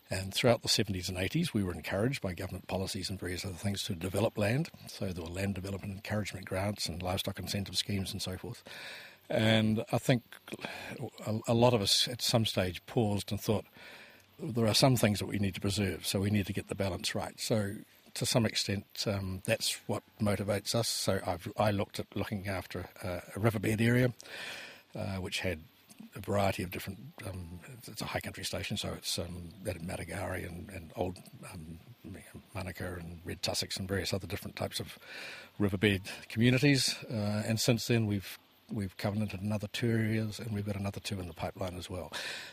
And 0.10 0.34
throughout 0.34 0.62
the 0.62 0.70
70s 0.70 1.10
and 1.10 1.18
80s, 1.18 1.54
we 1.54 1.64
were 1.64 1.74
encouraged 1.74 2.22
by 2.22 2.34
government 2.34 2.68
policies 2.68 3.10
and 3.10 3.20
various 3.20 3.44
other 3.44 3.54
things 3.54 3.84
to 3.84 3.96
develop 3.96 4.38
land. 4.38 4.70
So 4.88 5.08
there 5.08 5.24
were 5.24 5.30
land 5.30 5.56
development 5.56 5.94
encouragement 5.94 6.46
grants 6.46 6.88
and 6.88 7.04
livestock 7.04 7.38
incentive 7.38 7.78
schemes 7.78 8.14
and 8.14 8.22
so 8.22 8.38
forth. 8.38 8.64
And 9.30 9.84
I 9.92 9.98
think 9.98 10.24
a, 11.28 11.40
a 11.50 11.54
lot 11.54 11.74
of 11.74 11.82
us 11.82 12.08
at 12.08 12.22
some 12.22 12.46
stage 12.46 12.84
paused 12.88 13.32
and 13.32 13.40
thought, 13.40 13.66
there 14.42 14.68
are 14.68 14.74
some 14.74 14.96
things 14.96 15.20
that 15.20 15.28
we 15.28 15.40
need 15.40 15.56
to 15.56 15.62
preserve, 15.62 16.06
so 16.06 16.20
we 16.20 16.30
need 16.30 16.46
to 16.48 16.54
get 16.54 16.68
the 16.68 16.76
balance 16.76 17.16
right. 17.16 17.40
So, 17.40 17.76
to 18.16 18.26
some 18.26 18.46
extent, 18.46 18.86
um, 19.06 19.42
that's 19.46 19.80
what 19.88 20.04
motivates 20.22 20.74
us. 20.76 20.88
So, 20.88 21.20
I've, 21.26 21.52
i 21.58 21.72
looked 21.72 22.00
at 22.00 22.08
looking 22.16 22.48
after 22.48 22.90
a 23.04 23.22
riverbed 23.36 23.82
area, 23.82 24.14
uh, 24.96 25.16
which 25.18 25.40
had 25.40 25.60
a 26.16 26.20
variety 26.20 26.64
of 26.64 26.72
different. 26.72 27.00
Um, 27.28 27.60
it's 27.88 28.02
a 28.02 28.06
high 28.06 28.20
country 28.20 28.44
station, 28.44 28.78
so 28.78 28.94
it's 28.94 29.20
um, 29.20 29.50
matagouri 29.66 30.48
and, 30.48 30.70
and 30.70 30.92
old 30.96 31.18
um, 31.52 31.80
Manuka 32.56 32.96
and 33.00 33.20
red 33.26 33.42
tussocks 33.42 33.78
and 33.78 33.88
various 33.88 34.14
other 34.14 34.28
different 34.28 34.56
types 34.56 34.80
of 34.80 34.98
riverbed 35.58 36.02
communities. 36.30 36.96
Uh, 37.12 37.44
and 37.46 37.60
since 37.60 37.88
then, 37.88 38.06
we've 38.08 38.40
we've 38.72 38.96
covenanted 38.98 39.42
another 39.42 39.68
two 39.68 39.90
areas, 39.90 40.40
and 40.40 40.52
we've 40.52 40.66
got 40.66 40.76
another 40.76 41.00
two 41.00 41.20
in 41.20 41.28
the 41.28 41.34
pipeline 41.34 41.76
as 41.78 41.90
well. 41.90 42.12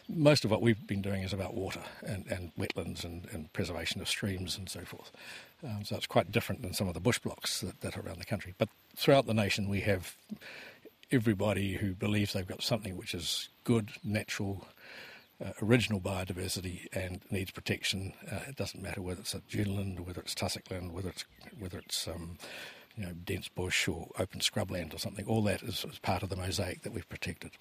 Most 0.09 0.45
of 0.45 0.51
what 0.51 0.63
we've 0.63 0.87
been 0.87 1.03
doing 1.03 1.23
is 1.23 1.33
about 1.33 1.55
water 1.55 1.81
and, 2.07 2.27
and 2.29 2.55
wetlands 2.57 3.05
and, 3.05 3.27
and, 3.33 3.53
preservation 3.53 4.01
of 4.01 4.09
streams 4.09 4.59
and 4.59 4.69
so 4.69 4.81
forth. 4.81 5.11
Um, 5.65 5.85
so 5.85 5.97
it's 5.97 6.07
quite 6.07 6.31
different 6.33 6.63
than 6.63 6.75
some 6.75 6.89
of 6.89 6.95
the 6.95 7.01
bush 7.01 7.19
blocks 7.19 7.61
that, 7.61 7.81
that, 7.81 7.97
are 7.97 8.01
around 8.01 8.19
the 8.19 8.25
country. 8.25 8.55
But 8.59 8.69
throughout 8.97 9.27
the 9.27 9.35
nation, 9.35 9.69
we 9.69 9.81
have 9.83 10.17
everybody 11.11 11.75
who 11.75 11.95
believes 11.95 12.33
they've 12.33 12.47
got 12.47 12.63
something 12.63 12.97
which 12.97 13.15
is 13.15 13.49
good, 13.65 13.91
natural, 14.05 14.67
uh, 15.45 15.53
original 15.63 16.01
biodiversity 16.01 16.87
and 16.93 17.21
needs 17.31 17.51
protection. 17.51 18.13
Uh, 18.31 18.41
it 18.49 18.57
doesn't 18.57 18.83
matter 18.83 19.03
whether 19.03 19.21
it's 19.21 19.35
a 19.35 19.41
duneland, 19.51 20.01
whether 20.01 20.21
it's 20.21 20.35
tussock 20.35 20.71
land, 20.71 20.93
whether 20.93 21.11
it's 21.11 21.25
whether 21.59 21.79
it's 21.79 22.09
um, 22.09 22.39
you 22.97 23.05
know, 23.05 23.13
dense 23.13 23.49
bush 23.49 23.89
or 23.89 24.09
open 24.19 24.41
scrubland 24.41 24.95
or 24.95 24.99
something. 24.99 25.27
All 25.27 25.43
that 25.43 25.63
is, 25.63 25.85
is, 25.85 25.99
part 25.99 26.23
of 26.23 26.31
the 26.31 26.37
mosaic 26.37 26.83
that 26.83 26.93
we've 26.93 27.09
protected. 27.09 27.53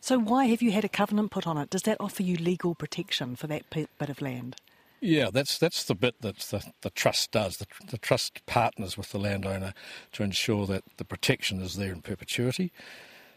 So, 0.00 0.18
why 0.18 0.46
have 0.46 0.62
you 0.62 0.72
had 0.72 0.84
a 0.84 0.88
covenant 0.88 1.30
put 1.30 1.46
on 1.46 1.58
it? 1.58 1.70
Does 1.70 1.82
that 1.82 2.00
offer 2.00 2.22
you 2.22 2.36
legal 2.36 2.74
protection 2.74 3.36
for 3.36 3.46
that 3.46 3.68
bit 3.70 3.88
of 4.00 4.20
land? 4.20 4.56
Yeah, 5.00 5.30
that's 5.32 5.56
that's 5.58 5.84
the 5.84 5.94
bit 5.94 6.20
that 6.20 6.38
the, 6.38 6.72
the 6.82 6.90
trust 6.90 7.30
does. 7.30 7.56
The, 7.56 7.66
the 7.88 7.98
trust 7.98 8.44
partners 8.46 8.98
with 8.98 9.12
the 9.12 9.18
landowner 9.18 9.72
to 10.12 10.22
ensure 10.22 10.66
that 10.66 10.84
the 10.98 11.04
protection 11.04 11.60
is 11.60 11.76
there 11.76 11.92
in 11.92 12.02
perpetuity. 12.02 12.72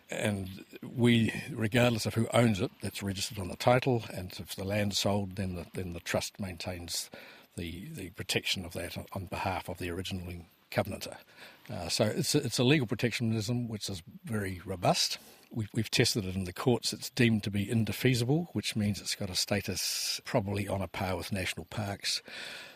And 0.10 0.65
we, 0.83 1.33
regardless 1.51 2.05
of 2.05 2.15
who 2.15 2.27
owns 2.33 2.60
it, 2.60 2.72
that's 2.81 3.01
registered 3.01 3.39
on 3.39 3.48
the 3.48 3.55
title. 3.55 4.03
And 4.13 4.33
if 4.38 4.55
the 4.55 4.65
land's 4.65 5.00
sold, 5.00 5.38
then 5.38 5.55
the, 5.55 5.65
then 5.74 5.93
the 5.93 6.01
trust 6.01 6.39
maintains 6.39 7.10
the, 7.55 7.88
the 7.93 8.10
protection 8.12 8.65
of 8.65 8.74
that 8.74 8.98
on 9.13 9.25
behalf 9.25 9.69
of 9.69 9.77
the 9.77 9.89
originally 9.89 10.45
covenanter. 10.74 11.18
Uh, 11.72 11.88
so 11.88 12.06
it's 12.06 12.36
a, 12.36 12.39
it's 12.39 12.60
a 12.60 12.63
legal 12.63 12.88
protectionism 12.88 13.68
which 13.68 13.89
is 13.89 14.03
very 14.25 14.62
robust. 14.65 15.18
We've, 15.51 15.70
we've 15.74 15.92
tested 15.92 16.25
it 16.25 16.36
in 16.36 16.46
the 16.46 16.53
courts. 16.53 16.94
It's 16.94 17.10
deemed 17.12 17.44
to 17.44 17.51
be 17.51 17.70
indefeasible, 17.70 18.50
which 18.53 18.75
means 18.75 19.00
it's 19.00 19.15
got 19.15 19.30
a 19.30 19.36
status 19.36 20.20
probably 20.25 20.68
on 20.68 20.82
a 20.82 20.88
par 20.88 21.15
with 21.15 21.32
national 21.32 21.65
parks. 21.65 22.22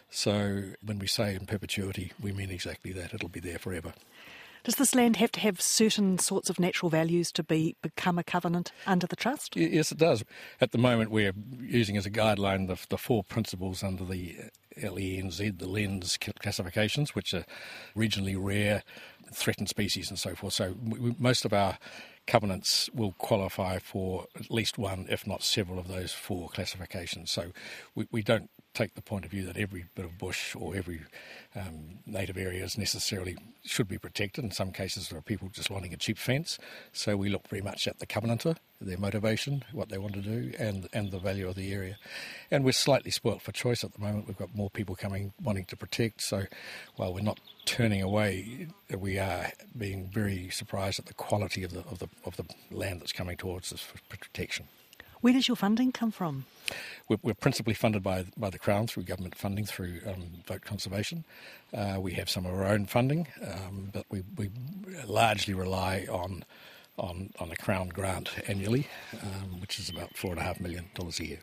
So 0.10 0.63
when 0.82 1.00
we 1.00 1.08
say 1.08 1.36
in 1.36 1.46
perpetuity, 1.46 2.13
we 2.22 2.32
mean 2.32 2.50
exactly 2.51 2.94
that. 2.94 3.13
It'll 3.13 3.30
be 3.30 3.39
there 3.39 3.60
forever. 3.60 3.94
Does 4.67 4.75
this 4.75 4.93
land 4.93 5.15
have 5.15 5.31
to 5.31 5.39
have 5.39 5.62
certain 5.62 6.19
sorts 6.19 6.50
of 6.50 6.59
natural 6.59 6.89
values 6.89 7.31
to 7.31 7.41
be 7.41 7.77
become 7.81 8.19
a 8.19 8.24
covenant 8.24 8.74
under 8.86 9.07
the 9.07 9.15
trust? 9.15 9.55
Yes, 9.55 9.93
it 9.93 9.97
does. 9.97 10.25
At 10.59 10.74
the 10.74 10.77
moment, 10.77 11.09
we're 11.09 11.31
using 11.62 11.95
as 11.95 12.05
a 12.05 12.12
guideline 12.12 12.67
the, 12.67 12.77
the 12.89 12.97
four 12.97 13.24
principles 13.24 13.81
under 13.81 14.03
the 14.03 14.36
LENZ, 14.77 15.59
the 15.59 15.67
LENZ 15.67 16.19
classifications, 16.41 17.15
which 17.15 17.33
are 17.33 17.45
regionally 17.95 18.36
rare, 18.38 18.83
threatened 19.33 19.69
species, 19.69 20.09
and 20.09 20.19
so 20.19 20.36
forth. 20.36 20.51
So 20.51 20.75
we, 20.83 21.15
most 21.17 21.45
of 21.45 21.53
our 21.53 21.77
covenants 22.25 22.89
will 22.93 23.13
qualify 23.13 23.79
for 23.79 24.25
at 24.38 24.51
least 24.51 24.77
one, 24.77 25.07
if 25.09 25.25
not 25.25 25.43
several, 25.43 25.79
of 25.79 25.88
those 25.88 26.12
four 26.12 26.50
classifications. 26.50 27.31
So 27.31 27.53
we, 27.95 28.05
we 28.12 28.21
don't 28.21 28.50
take 28.77 28.93
the 28.93 29.01
point 29.01 29.25
of 29.25 29.31
view 29.31 29.43
that 29.43 29.57
every 29.57 29.86
bit 29.96 30.05
of 30.05 30.19
bush 30.19 30.55
or 30.55 30.75
every 30.75 31.01
um, 31.55 31.98
native 32.05 32.38
is 32.38 32.77
necessarily 32.77 33.36
should 33.65 33.88
be 33.88 33.98
protected. 33.98 34.43
In 34.43 34.51
some 34.51 34.72
cases, 34.72 35.10
there 35.10 35.17
are 35.17 35.24
people 35.24 35.50
just 35.50 35.72
wanting 35.72 35.93
a 35.93 35.98
cheap 35.98 36.19
fence. 36.19 36.60
So 36.93 37.17
we 37.17 37.29
look 37.29 37.48
very 37.48 37.63
much 37.63 37.88
at 37.88 37.98
the 37.98 38.05
covenanter, 38.05 38.55
their 38.79 39.00
motivation, 39.00 39.63
what 39.72 39.89
they 39.89 39.98
want 39.98 40.13
to 40.13 40.22
do, 40.22 40.53
and 40.60 40.88
and 40.93 41.12
the 41.12 41.17
value 41.17 41.48
of 41.50 41.55
the 41.55 41.74
area. 41.74 41.98
And 42.51 42.63
we're 42.63 42.72
slightly 42.72 43.10
spoilt 43.10 43.41
for 43.41 43.51
choice 43.51 43.84
at 43.84 43.93
the 43.93 44.00
moment. 44.00 44.27
We've 44.27 44.38
got 44.38 44.53
more 44.53 44.69
people 44.69 44.96
coming 44.96 45.34
wanting 45.41 45.65
to 45.65 45.75
protect. 45.75 46.22
So 46.22 46.43
while 46.98 47.13
we're 47.13 47.22
not 47.22 47.39
turning 47.65 48.03
away, 48.03 48.67
we 48.96 49.17
are 49.17 49.51
being 49.75 50.07
very 50.13 50.50
surprised 50.51 51.00
at 51.00 51.07
the 51.07 51.15
quality 51.15 51.63
of 51.63 51.74
the 51.74 51.79
of 51.89 51.98
the 51.98 52.10
of 52.25 52.38
the 52.38 52.46
land 52.69 53.01
that's 53.01 53.13
coming 53.13 53.38
towards 53.38 53.74
us 53.74 53.81
for 53.81 53.98
protection. 54.07 54.67
Where 55.21 55.33
does 55.33 55.47
your 55.47 55.57
funding 55.57 55.91
come 55.91 56.12
from? 56.12 56.45
We're, 57.09 57.17
we're 57.24 57.33
principally 57.33 57.74
funded 57.74 58.03
by 58.03 58.25
by 58.38 58.50
the 58.50 58.59
Crown 58.59 58.88
through 58.88 59.03
government 59.03 59.36
funding 59.36 59.65
through 59.65 60.00
um, 60.05 60.43
vote 60.45 60.62
conservation. 60.62 61.24
Uh, 61.74 61.97
we 62.00 62.13
have 62.13 62.29
some 62.29 62.45
of 62.45 62.53
our 62.53 62.65
own 62.65 62.86
funding, 62.86 63.27
um, 63.41 63.89
but 63.93 64.05
we, 64.09 64.24
we 64.38 64.50
largely 65.05 65.53
rely 65.53 66.05
on 66.09 66.43
on 66.97 67.31
on 67.39 67.51
a 67.51 67.55
Crown 67.55 67.89
grant 67.89 68.29
annually, 68.47 68.88
um, 69.21 69.62
which 69.62 69.79
is 69.79 69.89
about 69.89 70.15
four 70.17 70.31
and 70.31 70.39
a 70.39 70.43
half 70.43 70.59
million 70.59 70.86
dollars 70.93 71.19
a 71.19 71.25
year. 71.25 71.39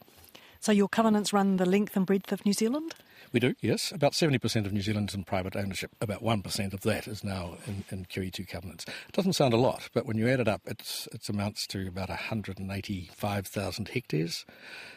So 0.61 0.73
your 0.73 0.89
covenants 0.89 1.33
run 1.33 1.57
the 1.57 1.67
length 1.67 1.97
and 1.97 2.07
breadth 2.07 2.33
of 2.33 2.45
New 2.47 2.55
Zealand? 2.55 2.95
We 3.33 3.41
do, 3.41 3.55
yes. 3.61 3.93
About 3.93 4.13
70% 4.13 4.67
of 4.67 4.73
New 4.73 4.81
Zealand's 4.81 5.15
in 5.15 5.25
private 5.25 5.57
ownership. 5.57 5.91
About 6.01 6.23
1% 6.23 6.73
of 6.73 6.81
that 6.83 7.09
is 7.09 7.25
now 7.25 7.57
in, 7.67 7.85
in 7.91 8.05
QE2 8.05 8.49
covenants. 8.49 8.85
It 8.87 9.13
doesn't 9.13 9.33
sound 9.33 9.55
a 9.55 9.59
lot, 9.59 9.89
but 9.93 10.07
when 10.07 10.17
you 10.17 10.29
add 10.29 10.41
it 10.41 10.49
up, 10.49 10.63
it's, 10.67 11.09
it 11.13 11.29
amounts 11.29 11.67
to 11.69 11.89
about 11.89 12.09
185,000 12.09 13.89
hectares, 13.89 14.47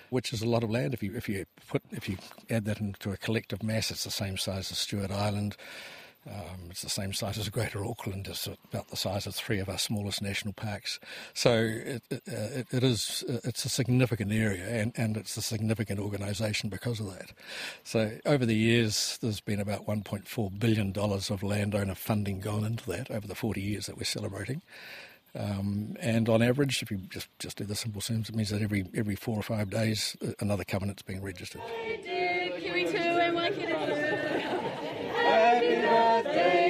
which 0.09 0.33
is 0.33 0.41
a 0.41 0.47
lot 0.47 0.63
of 0.63 0.69
land. 0.69 0.93
If 0.93 1.01
you, 1.01 1.15
if, 1.15 1.27
you 1.27 1.45
put, 1.67 1.81
if 1.91 2.07
you 2.07 2.17
add 2.49 2.65
that 2.65 2.79
into 2.79 3.11
a 3.11 3.17
collective 3.17 3.63
mass, 3.63 3.91
it's 3.91 4.03
the 4.03 4.11
same 4.11 4.37
size 4.37 4.71
as 4.71 4.77
Stewart 4.77 5.11
Island. 5.11 5.57
Um, 6.29 6.67
it's 6.69 6.81
the 6.81 6.89
same 6.89 7.13
size 7.13 7.37
as 7.37 7.47
Greater 7.49 7.85
Auckland. 7.85 8.27
It's 8.27 8.47
about 8.47 8.89
the 8.89 8.97
size 8.97 9.27
of 9.27 9.35
three 9.35 9.59
of 9.59 9.69
our 9.69 9.77
smallest 9.77 10.21
national 10.21 10.53
parks. 10.53 10.99
So 11.33 11.53
it, 11.53 12.03
it, 12.09 12.21
uh, 12.27 12.63
it 12.75 12.83
is 12.83 13.23
uh, 13.29 13.39
it's 13.43 13.63
a 13.65 13.69
significant 13.69 14.31
area, 14.31 14.67
and, 14.67 14.91
and 14.97 15.15
it's 15.15 15.37
a 15.37 15.41
significant 15.41 15.99
organisation 15.99 16.69
because 16.69 16.99
of 16.99 17.07
that. 17.17 17.31
So 17.83 18.17
over 18.25 18.45
the 18.45 18.55
years, 18.55 19.17
there's 19.21 19.39
been 19.39 19.59
about 19.59 19.85
1.4 19.85 20.59
billion 20.59 20.91
dollars 20.91 21.29
of 21.29 21.43
landowner 21.43 21.95
funding 21.95 22.41
gone 22.41 22.65
into 22.65 22.89
that 22.91 23.09
over 23.09 23.27
the 23.27 23.35
40 23.35 23.61
years 23.61 23.85
that 23.85 23.97
we're 23.97 24.03
celebrating. 24.03 24.61
Um, 25.35 25.95
and 25.99 26.27
on 26.29 26.41
average, 26.41 26.81
if 26.81 26.89
you 26.89 26.97
just, 27.09 27.27
just 27.37 27.57
do 27.57 27.63
the 27.63 27.75
simple 27.75 28.01
sums, 28.01 28.27
it 28.27 28.35
means 28.35 28.49
that 28.49 28.61
every 28.61 28.85
every 28.95 29.15
four 29.15 29.37
or 29.37 29.43
five 29.43 29.69
days, 29.69 30.17
uh, 30.25 30.31
another 30.39 30.63
covenant's 30.63 31.03
being 31.03 31.21
registered. 31.21 31.61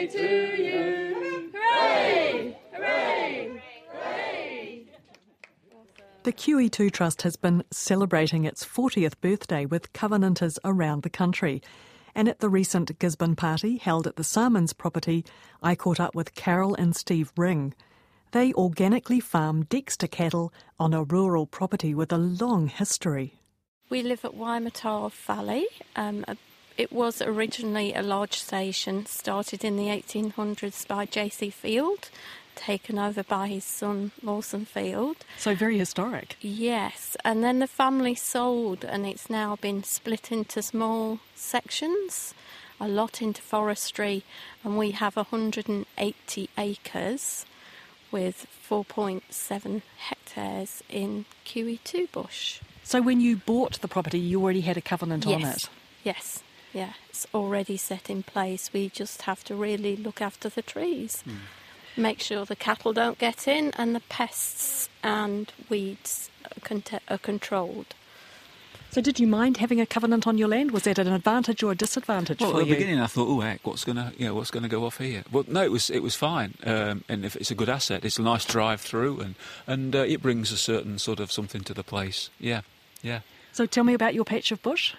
to 0.09 0.63
you. 0.63 1.51
Hooray! 1.53 2.57
Hooray! 2.71 3.61
Hooray! 3.91 4.85
The 6.27 6.33
QE2 6.33 6.91
Trust 6.91 7.21
has 7.21 7.37
been 7.37 7.63
celebrating 7.71 8.43
its 8.43 8.65
40th 8.65 9.13
birthday 9.21 9.65
with 9.65 9.93
Covenanters 9.93 10.59
around 10.65 11.03
the 11.03 11.09
country. 11.09 11.61
And 12.13 12.27
at 12.27 12.39
the 12.39 12.49
recent 12.49 12.99
Gisborne 12.99 13.37
party 13.37 13.77
held 13.77 14.05
at 14.05 14.17
the 14.17 14.25
Salmonds 14.25 14.77
property, 14.77 15.23
I 15.63 15.75
caught 15.75 16.01
up 16.01 16.15
with 16.15 16.35
Carol 16.35 16.75
and 16.75 16.93
Steve 16.93 17.31
Ring. 17.37 17.73
They 18.33 18.51
organically 18.55 19.21
farm 19.21 19.63
Dexter 19.63 20.07
cattle 20.07 20.51
on 20.77 20.93
a 20.93 21.05
rural 21.05 21.45
property 21.45 21.95
with 21.95 22.11
a 22.11 22.17
long 22.17 22.67
history. 22.67 23.39
We 23.89 24.03
live 24.03 24.25
at 24.25 24.35
Waimata 24.35 25.09
Valley, 25.13 25.67
um, 25.95 26.25
it 26.77 26.91
was 26.91 27.23
originally 27.23 27.93
a 27.93 28.03
large 28.03 28.37
station, 28.37 29.05
started 29.07 29.63
in 29.63 29.77
the 29.77 29.87
1800s 29.87 30.87
by 30.87 31.05
J.C. 31.05 31.49
Field, 31.49 32.11
taken 32.57 32.99
over 32.99 33.23
by 33.23 33.47
his 33.47 33.63
son 33.63 34.11
Lawson 34.21 34.65
Field. 34.65 35.17
So 35.37 35.55
very 35.55 35.77
historic. 35.77 36.35
Yes, 36.41 37.15
and 37.23 37.43
then 37.43 37.59
the 37.59 37.67
family 37.67 38.15
sold, 38.15 38.83
and 38.83 39.05
it's 39.05 39.29
now 39.29 39.55
been 39.55 39.83
split 39.83 40.31
into 40.31 40.61
small 40.61 41.19
sections, 41.35 42.33
a 42.79 42.87
lot 42.87 43.21
into 43.21 43.41
forestry, 43.41 44.23
and 44.63 44.77
we 44.77 44.91
have 44.91 45.15
180 45.15 46.49
acres 46.57 47.45
with 48.11 48.47
4.7 48.69 49.81
hectares 49.97 50.83
in 50.89 51.25
QE2 51.45 52.11
bush. 52.11 52.59
So 52.83 53.01
when 53.01 53.21
you 53.21 53.37
bought 53.37 53.81
the 53.81 53.87
property, 53.87 54.19
you 54.19 54.41
already 54.41 54.61
had 54.61 54.77
a 54.77 54.81
covenant 54.81 55.25
yes. 55.25 55.35
on 55.35 55.49
it? 55.49 55.69
Yes 56.03 56.43
yeah, 56.77 56.93
it's 57.09 57.25
already 57.33 57.77
set 57.77 58.09
in 58.09 58.23
place. 58.23 58.71
We 58.71 58.89
just 58.89 59.23
have 59.23 59.43
to 59.45 59.55
really 59.55 59.95
look 59.95 60.21
after 60.21 60.47
the 60.49 60.61
trees, 60.61 61.23
mm. 61.27 61.37
Make 61.97 62.21
sure 62.21 62.45
the 62.45 62.55
cattle 62.55 62.93
don't 62.93 63.17
get 63.17 63.47
in, 63.47 63.71
and 63.71 63.95
the 63.95 64.01
pests 64.01 64.87
and 65.03 65.51
weeds 65.67 66.29
are 67.09 67.17
controlled. 67.17 67.95
So, 68.91 69.01
did 69.01 69.19
you 69.19 69.27
mind 69.27 69.57
having 69.57 69.81
a 69.81 69.85
covenant 69.85 70.27
on 70.27 70.37
your 70.37 70.47
land? 70.47 70.71
Was 70.71 70.83
that 70.83 70.97
an 70.97 71.11
advantage 71.11 71.61
or 71.61 71.71
a 71.71 71.75
disadvantage 71.75 72.39
well, 72.39 72.51
for 72.51 72.57
you? 72.57 72.61
At 72.63 72.67
the 72.69 72.75
beginning, 72.75 72.99
I 72.99 73.07
thought, 73.07 73.27
"Oh, 73.27 73.41
heck, 73.41 73.65
what's 73.65 73.83
gonna, 73.83 74.13
you 74.17 74.25
know, 74.25 74.35
what's 74.35 74.51
gonna 74.51 74.67
go 74.69 74.85
off 74.85 74.99
here?" 74.99 75.23
Well, 75.31 75.43
no, 75.47 75.63
it 75.63 75.71
was 75.71 75.89
it 75.89 76.01
was 76.01 76.15
fine, 76.15 76.53
um, 76.63 77.03
and 77.09 77.25
if 77.25 77.35
it's 77.35 77.51
a 77.51 77.55
good 77.55 77.69
asset, 77.69 78.05
it's 78.05 78.17
a 78.17 78.21
nice 78.21 78.45
drive 78.45 78.81
through, 78.81 79.19
and 79.19 79.35
and 79.65 79.95
uh, 79.95 79.99
it 79.99 80.21
brings 80.21 80.51
a 80.51 80.57
certain 80.57 80.99
sort 80.99 81.19
of 81.19 81.31
something 81.31 81.61
to 81.63 81.73
the 81.73 81.83
place. 81.83 82.29
Yeah, 82.39 82.61
yeah. 83.01 83.21
So, 83.51 83.65
tell 83.65 83.83
me 83.83 83.93
about 83.93 84.13
your 84.13 84.23
patch 84.23 84.51
of 84.51 84.61
bush. 84.61 84.93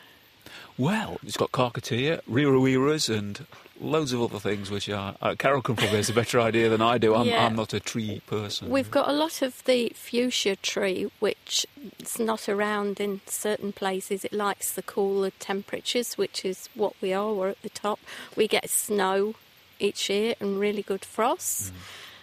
Well, 0.76 1.18
it's 1.24 1.36
got 1.36 1.50
Kahikatea, 1.52 2.20
Rereras, 2.30 3.12
and 3.12 3.46
loads 3.80 4.12
of 4.12 4.22
other 4.22 4.38
things 4.38 4.70
which 4.70 4.88
are. 4.88 5.16
Uh, 5.20 5.34
Carol 5.34 5.62
can 5.62 5.76
probably 5.76 5.96
has 5.96 6.08
a 6.08 6.12
better 6.12 6.40
idea 6.40 6.68
than 6.68 6.82
I 6.82 6.98
do. 6.98 7.14
I'm, 7.14 7.26
yeah. 7.26 7.46
I'm, 7.46 7.56
not 7.56 7.72
a 7.72 7.80
tree 7.80 8.20
person. 8.26 8.70
We've 8.70 8.90
got 8.90 9.08
a 9.08 9.12
lot 9.12 9.42
of 9.42 9.64
the 9.64 9.92
fuchsia 9.94 10.56
tree, 10.56 11.10
which 11.18 11.66
is 11.98 12.18
not 12.18 12.48
around 12.48 13.00
in 13.00 13.20
certain 13.26 13.72
places. 13.72 14.24
It 14.24 14.32
likes 14.32 14.72
the 14.72 14.82
cooler 14.82 15.30
temperatures, 15.38 16.18
which 16.18 16.44
is 16.44 16.68
what 16.74 16.94
we 17.00 17.12
are. 17.12 17.32
We're 17.32 17.50
at 17.50 17.62
the 17.62 17.70
top. 17.70 18.00
We 18.36 18.48
get 18.48 18.68
snow 18.70 19.34
each 19.78 20.10
year 20.10 20.34
and 20.40 20.58
really 20.58 20.82
good 20.82 21.04
frosts. 21.04 21.70
Mm. 21.70 21.74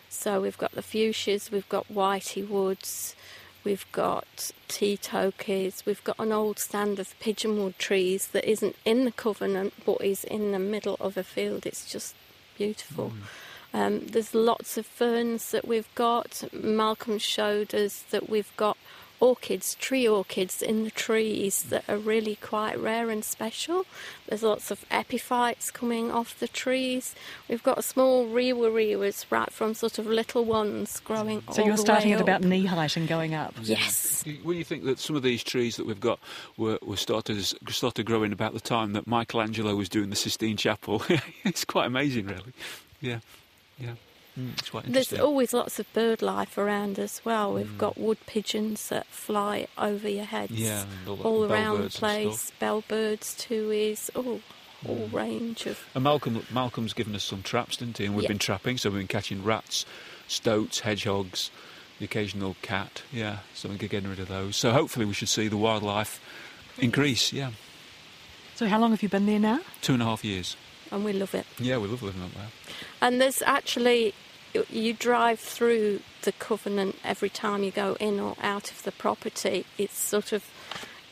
So 0.09 0.41
we've 0.41 0.57
got 0.57 0.71
the 0.71 0.81
fuchsias, 0.81 1.51
we've 1.51 1.67
got 1.67 1.87
whitey 1.93 2.47
woods, 2.47 3.15
We've 3.65 3.85
got 3.91 4.51
titokis. 4.69 5.85
We've 5.85 6.03
got 6.03 6.19
an 6.19 6.31
old 6.31 6.59
stand 6.59 6.99
of 6.99 7.19
pigeonwood 7.19 7.77
trees 7.79 8.27
that 8.27 8.49
isn't 8.49 8.75
in 8.85 9.05
the 9.05 9.11
covenant 9.11 9.73
but 9.85 10.01
is 10.01 10.23
in 10.23 10.51
the 10.51 10.59
middle 10.59 10.97
of 10.99 11.17
a 11.17 11.23
field. 11.23 11.65
It's 11.65 11.91
just 11.91 12.15
beautiful. 12.57 13.11
Mm. 13.11 13.21
Um, 13.73 14.07
there's 14.07 14.33
lots 14.33 14.77
of 14.77 14.85
ferns 14.85 15.51
that 15.51 15.67
we've 15.67 15.93
got. 15.95 16.43
Malcolm 16.53 17.17
showed 17.17 17.75
us 17.75 18.05
that 18.11 18.29
we've 18.29 18.55
got 18.55 18.77
orchids, 19.19 19.75
tree 19.75 20.07
orchids 20.07 20.61
in 20.61 20.83
the 20.83 20.91
trees 20.91 21.63
that 21.63 21.83
are 21.87 21.97
really 21.97 22.35
quite 22.35 22.79
rare 22.79 23.09
and 23.09 23.23
special. 23.23 23.85
There's 24.27 24.43
lots 24.43 24.71
of 24.71 24.85
epiphytes 24.91 25.71
coming 25.71 26.11
off 26.11 26.39
the 26.39 26.47
trees. 26.47 27.15
We've 27.47 27.63
got 27.63 27.83
small 27.83 28.27
rewa 28.27 28.71
right 29.29 29.51
from 29.51 29.73
sort 29.73 29.99
of 29.99 30.07
little 30.07 30.45
ones 30.45 30.99
growing. 31.01 31.43
So 31.51 31.65
you're 31.65 31.77
starting 31.77 32.11
at 32.11 32.21
about 32.21 32.43
knee 32.43 32.65
height 32.65 32.97
and 32.97 33.07
going 33.07 33.33
up. 33.33 33.53
Yes. 33.61 34.23
Well, 34.43 34.55
you 34.55 34.63
think 34.63 34.83
that 34.85 34.99
some 34.99 35.15
of 35.15 35.23
these 35.23 35.43
trees 35.43 35.77
that 35.77 35.85
we've 35.85 35.99
got 35.99 36.19
were, 36.57 36.79
were 36.81 36.97
started 36.97 37.43
started 37.69 38.05
growing 38.05 38.31
about 38.31 38.53
the 38.53 38.59
time 38.59 38.93
that 38.93 39.07
Michelangelo 39.07 39.75
was 39.75 39.89
doing 39.89 40.09
the 40.09 40.15
Sistine 40.15 40.57
Chapel? 40.57 41.03
it's 41.43 41.65
quite 41.65 41.85
amazing, 41.85 42.27
really. 42.27 42.53
Yeah, 43.01 43.19
yeah. 43.77 43.93
Mm, 44.37 44.83
There's 44.91 45.13
always 45.13 45.53
lots 45.53 45.79
of 45.79 45.91
bird 45.93 46.21
life 46.21 46.57
around 46.57 46.99
as 46.99 47.21
well. 47.23 47.53
We've 47.53 47.67
mm. 47.67 47.77
got 47.77 47.97
wood 47.97 48.17
pigeons 48.27 48.89
that 48.89 49.07
fly 49.07 49.67
over 49.77 50.09
your 50.09 50.25
heads 50.25 50.51
yeah, 50.51 50.83
all, 51.07 51.21
all 51.21 51.51
around 51.51 51.83
the 51.83 51.89
place. 51.89 52.51
Bellbirds, 52.59 53.37
too 53.37 53.71
is 53.71 54.11
oh, 54.13 54.41
whole 54.85 55.09
range 55.13 55.65
of. 55.65 55.79
And 55.95 56.03
Malcolm, 56.03 56.45
Malcolm's 56.51 56.93
given 56.93 57.15
us 57.15 57.23
some 57.23 57.43
traps, 57.43 57.77
didn't 57.77 57.97
he? 57.97 58.05
And 58.05 58.15
we've 58.15 58.23
Yeah. 58.23 58.29
been 58.29 58.39
trapping, 58.39 58.77
so 58.77 58.89
we've 58.89 58.99
been 58.99 59.07
catching 59.07 59.41
rats, 59.43 59.85
stoats, 60.27 60.81
hedgehogs, 60.81 61.49
the 61.99 62.05
occasional 62.05 62.57
cat. 62.61 63.03
Yeah, 63.13 63.37
so 63.53 63.69
we're 63.69 63.77
getting 63.77 64.09
rid 64.09 64.19
of 64.19 64.27
those. 64.27 64.57
So 64.57 64.71
hopefully 64.73 65.05
we 65.05 65.13
should 65.13 65.29
see 65.29 65.47
the 65.47 65.57
wildlife 65.57 66.19
increase. 66.77 67.31
Yeah, 67.31 67.51
So, 68.55 68.67
how 68.67 68.79
long 68.79 68.91
have 68.91 69.01
you 69.01 69.07
been 69.09 69.25
there 69.25 69.39
now? 69.39 69.61
two 69.81 69.93
and 69.93 70.01
a 70.01 70.05
half 70.05 70.25
years. 70.25 70.57
And 70.91 71.03
we 71.03 71.13
love 71.13 71.33
it. 71.33 71.45
Yeah, 71.59 71.77
we 71.77 71.87
love 71.87 72.03
living 72.03 72.21
up 72.21 72.33
there. 72.33 72.47
And 73.01 73.19
there's 73.19 73.41
actually, 73.41 74.13
you 74.69 74.93
drive 74.93 75.39
through 75.39 76.01
the 76.23 76.31
covenant 76.31 76.97
every 77.03 77.29
time 77.29 77.63
you 77.63 77.71
go 77.71 77.95
in 77.99 78.19
or 78.19 78.35
out 78.41 78.71
of 78.71 78.83
the 78.83 78.91
property. 78.91 79.65
It's 79.77 79.97
sort 79.97 80.31
of 80.31 80.43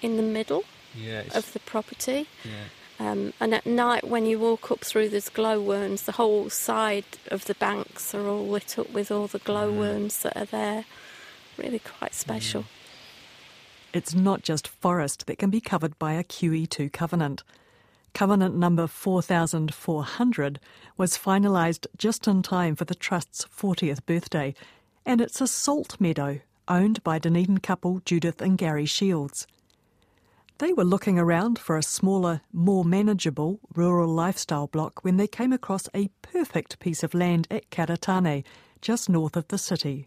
in 0.01 0.17
the 0.17 0.23
middle 0.23 0.63
Yeah, 0.95 1.23
of 1.33 1.53
the 1.53 1.59
property. 1.59 2.27
yeah. 2.43 2.65
Um, 2.99 3.33
and 3.39 3.53
at 3.53 3.65
night, 3.65 4.07
when 4.07 4.25
you 4.25 4.39
walk 4.39 4.71
up 4.71 4.81
through, 4.81 5.09
there's 5.09 5.27
glowworms. 5.29 6.03
The 6.03 6.13
whole 6.13 6.49
side 6.49 7.05
of 7.27 7.45
the 7.45 7.55
banks 7.55 8.13
are 8.13 8.25
all 8.27 8.47
lit 8.47 8.77
up 8.77 8.91
with 8.91 9.11
all 9.11 9.27
the 9.27 9.39
glowworms 9.39 10.19
that 10.19 10.37
are 10.37 10.45
there. 10.45 10.85
Really 11.57 11.79
quite 11.79 12.13
special. 12.13 12.65
It's 13.93 14.13
not 14.15 14.41
just 14.43 14.67
forest 14.67 15.25
that 15.27 15.37
can 15.37 15.49
be 15.49 15.59
covered 15.61 15.97
by 15.99 16.13
a 16.13 16.23
QE2 16.23 16.91
covenant. 16.93 17.43
Covenant 18.13 18.55
number 18.55 18.85
4400 18.85 20.59
was 20.97 21.17
finalised 21.17 21.87
just 21.97 22.27
in 22.27 22.43
time 22.43 22.75
for 22.75 22.85
the 22.85 22.93
Trust's 22.93 23.45
40th 23.45 24.05
birthday, 24.05 24.53
and 25.03 25.19
it's 25.19 25.41
a 25.41 25.47
salt 25.47 25.99
meadow 25.99 26.39
owned 26.67 27.03
by 27.03 27.17
Dunedin 27.17 27.57
couple 27.57 28.01
Judith 28.05 28.39
and 28.39 28.55
Gary 28.55 28.85
Shields. 28.85 29.47
They 30.59 30.73
were 30.73 30.83
looking 30.83 31.17
around 31.17 31.57
for 31.57 31.75
a 31.75 31.83
smaller, 31.83 32.41
more 32.53 32.85
manageable 32.85 33.59
rural 33.75 34.09
lifestyle 34.09 34.67
block 34.67 35.03
when 35.03 35.17
they 35.17 35.27
came 35.27 35.51
across 35.51 35.89
a 35.95 36.09
perfect 36.21 36.79
piece 36.79 37.03
of 37.03 37.15
land 37.15 37.47
at 37.49 37.71
Karitane, 37.71 38.43
just 38.79 39.09
north 39.09 39.35
of 39.35 39.47
the 39.47 39.57
city. 39.57 40.05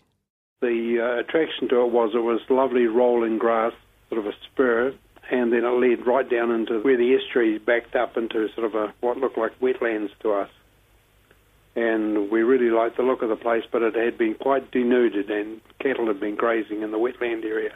The 0.60 1.00
uh, 1.00 1.20
attraction 1.20 1.68
to 1.70 1.82
it 1.82 1.90
was 1.90 2.12
it 2.14 2.22
was 2.22 2.40
lovely 2.48 2.86
rolling 2.86 3.36
grass, 3.36 3.72
sort 4.08 4.24
of 4.24 4.26
a 4.26 4.36
spur, 4.44 4.94
and 5.30 5.52
then 5.52 5.64
it 5.64 5.68
led 5.68 6.06
right 6.06 6.28
down 6.28 6.50
into 6.50 6.80
where 6.80 6.96
the 6.96 7.14
estuary 7.14 7.58
backed 7.58 7.96
up 7.96 8.16
into 8.16 8.48
sort 8.54 8.66
of 8.66 8.74
a 8.74 8.94
what 9.00 9.16
looked 9.16 9.38
like 9.38 9.58
wetlands 9.60 10.10
to 10.20 10.32
us. 10.32 10.50
And 11.74 12.30
we 12.30 12.42
really 12.42 12.70
liked 12.70 12.96
the 12.96 13.02
look 13.02 13.22
of 13.22 13.28
the 13.28 13.36
place, 13.36 13.64
but 13.70 13.82
it 13.82 13.94
had 13.94 14.16
been 14.16 14.34
quite 14.34 14.70
denuded, 14.70 15.30
and 15.30 15.60
cattle 15.78 16.06
had 16.06 16.20
been 16.20 16.34
grazing 16.34 16.82
in 16.82 16.90
the 16.90 16.98
wetland 16.98 17.44
area. 17.44 17.72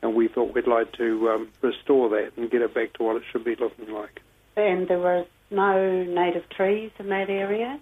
And 0.00 0.14
we 0.14 0.28
thought 0.28 0.54
we'd 0.54 0.66
like 0.66 0.92
to 0.92 1.28
um, 1.28 1.48
restore 1.60 2.08
that 2.10 2.32
and 2.36 2.50
get 2.50 2.62
it 2.62 2.72
back 2.72 2.94
to 2.94 3.02
what 3.02 3.16
it 3.16 3.22
should 3.30 3.44
be 3.44 3.56
looking 3.56 3.92
like. 3.92 4.20
and 4.56 4.88
there 4.88 4.98
was 4.98 5.26
no 5.50 6.04
native 6.04 6.48
trees 6.50 6.90
in 6.98 7.08
that 7.08 7.28
area. 7.28 7.78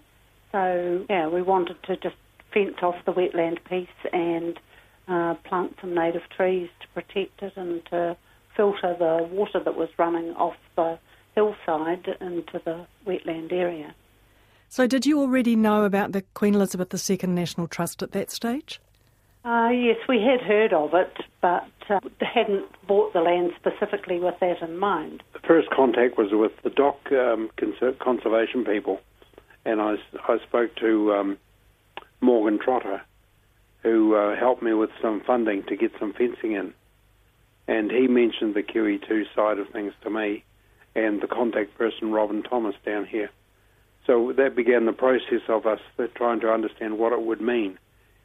So, 0.53 1.05
yeah, 1.09 1.29
we 1.29 1.43
wanted 1.43 1.83
to 1.85 1.97
just 1.97 2.17
fence 2.53 2.77
off 2.83 2.97
the 3.05 3.13
wetland 3.13 3.59
piece 3.69 3.89
and 4.13 4.59
uh, 5.09 5.35
plant 5.45 5.77
some 5.81 5.95
native 5.95 6.23
trees 6.37 6.69
to 6.81 6.89
protect 6.89 7.43
it 7.43 7.53
and 7.57 7.85
to 7.87 8.17
filter 8.57 8.97
the 8.99 9.29
water 9.31 9.61
that 9.65 9.77
was 9.77 9.89
running 9.99 10.31
off 10.35 10.57
the 10.77 10.99
hillside 11.35 12.09
into 12.21 12.61
the 12.65 12.87
wetland 13.07 13.53
area. 13.53 13.95
So, 14.69 14.87
did 14.87 15.07
you 15.07 15.21
already 15.21 15.55
know 15.55 15.85
about 15.85 16.13
the 16.13 16.23
Queen 16.35 16.55
Elizabeth 16.55 16.93
II 17.11 17.19
National 17.29 17.69
Trust 17.69 18.03
at 18.03 18.13
that 18.13 18.31
stage? 18.31 18.81
Uh, 19.45 19.69
yes, 19.69 19.97
we 20.09 20.21
had 20.21 20.41
heard 20.41 20.73
of 20.73 20.93
it, 20.93 21.17
but 21.41 21.69
uh, 21.89 22.01
hadn't 22.21 22.67
bought 22.89 23.13
the 23.13 23.21
land 23.21 23.53
specifically 23.55 24.19
with 24.19 24.35
that 24.41 24.61
in 24.61 24.77
mind. 24.77 25.23
The 25.35 25.39
first 25.39 25.71
contact 25.71 26.19
was 26.19 26.33
with 26.33 26.51
the 26.65 26.71
DOC 26.71 27.13
um, 27.13 27.51
conser- 27.57 27.97
conservation 28.01 28.65
people, 28.65 29.01
and 29.65 29.81
I 29.81 29.97
spoke 30.49 30.75
to 30.77 31.15
um, 31.15 31.39
Morgan 32.21 32.59
Trotter, 32.59 33.01
who 33.85 34.17
uh, 34.17 34.35
helped 34.35 34.65
me 34.65 34.75
with 34.75 34.91
some 35.01 35.21
funding 35.25 35.63
to 35.69 35.77
get 35.77 35.93
some 36.01 36.13
fencing 36.13 36.53
in. 36.53 36.75
And 37.69 37.91
he 37.91 38.07
mentioned 38.07 38.55
the 38.55 38.63
QE2 38.63 39.35
side 39.35 39.59
of 39.59 39.69
things 39.71 39.93
to 40.03 40.11
me, 40.11 40.45
and 40.95 41.21
the 41.21 41.27
contact 41.27 41.77
person, 41.77 42.13
Robin 42.13 42.43
Thomas, 42.43 42.77
down 42.85 43.07
here. 43.07 43.31
So 44.07 44.33
that 44.33 44.55
began 44.55 44.87
the 44.87 44.93
process 44.93 45.43
of 45.49 45.67
us 45.67 45.81
trying 46.15 46.41
to 46.41 46.53
understand 46.53 46.99
what 46.99 47.13
it 47.13 47.23
would 47.23 47.41
mean 47.41 47.79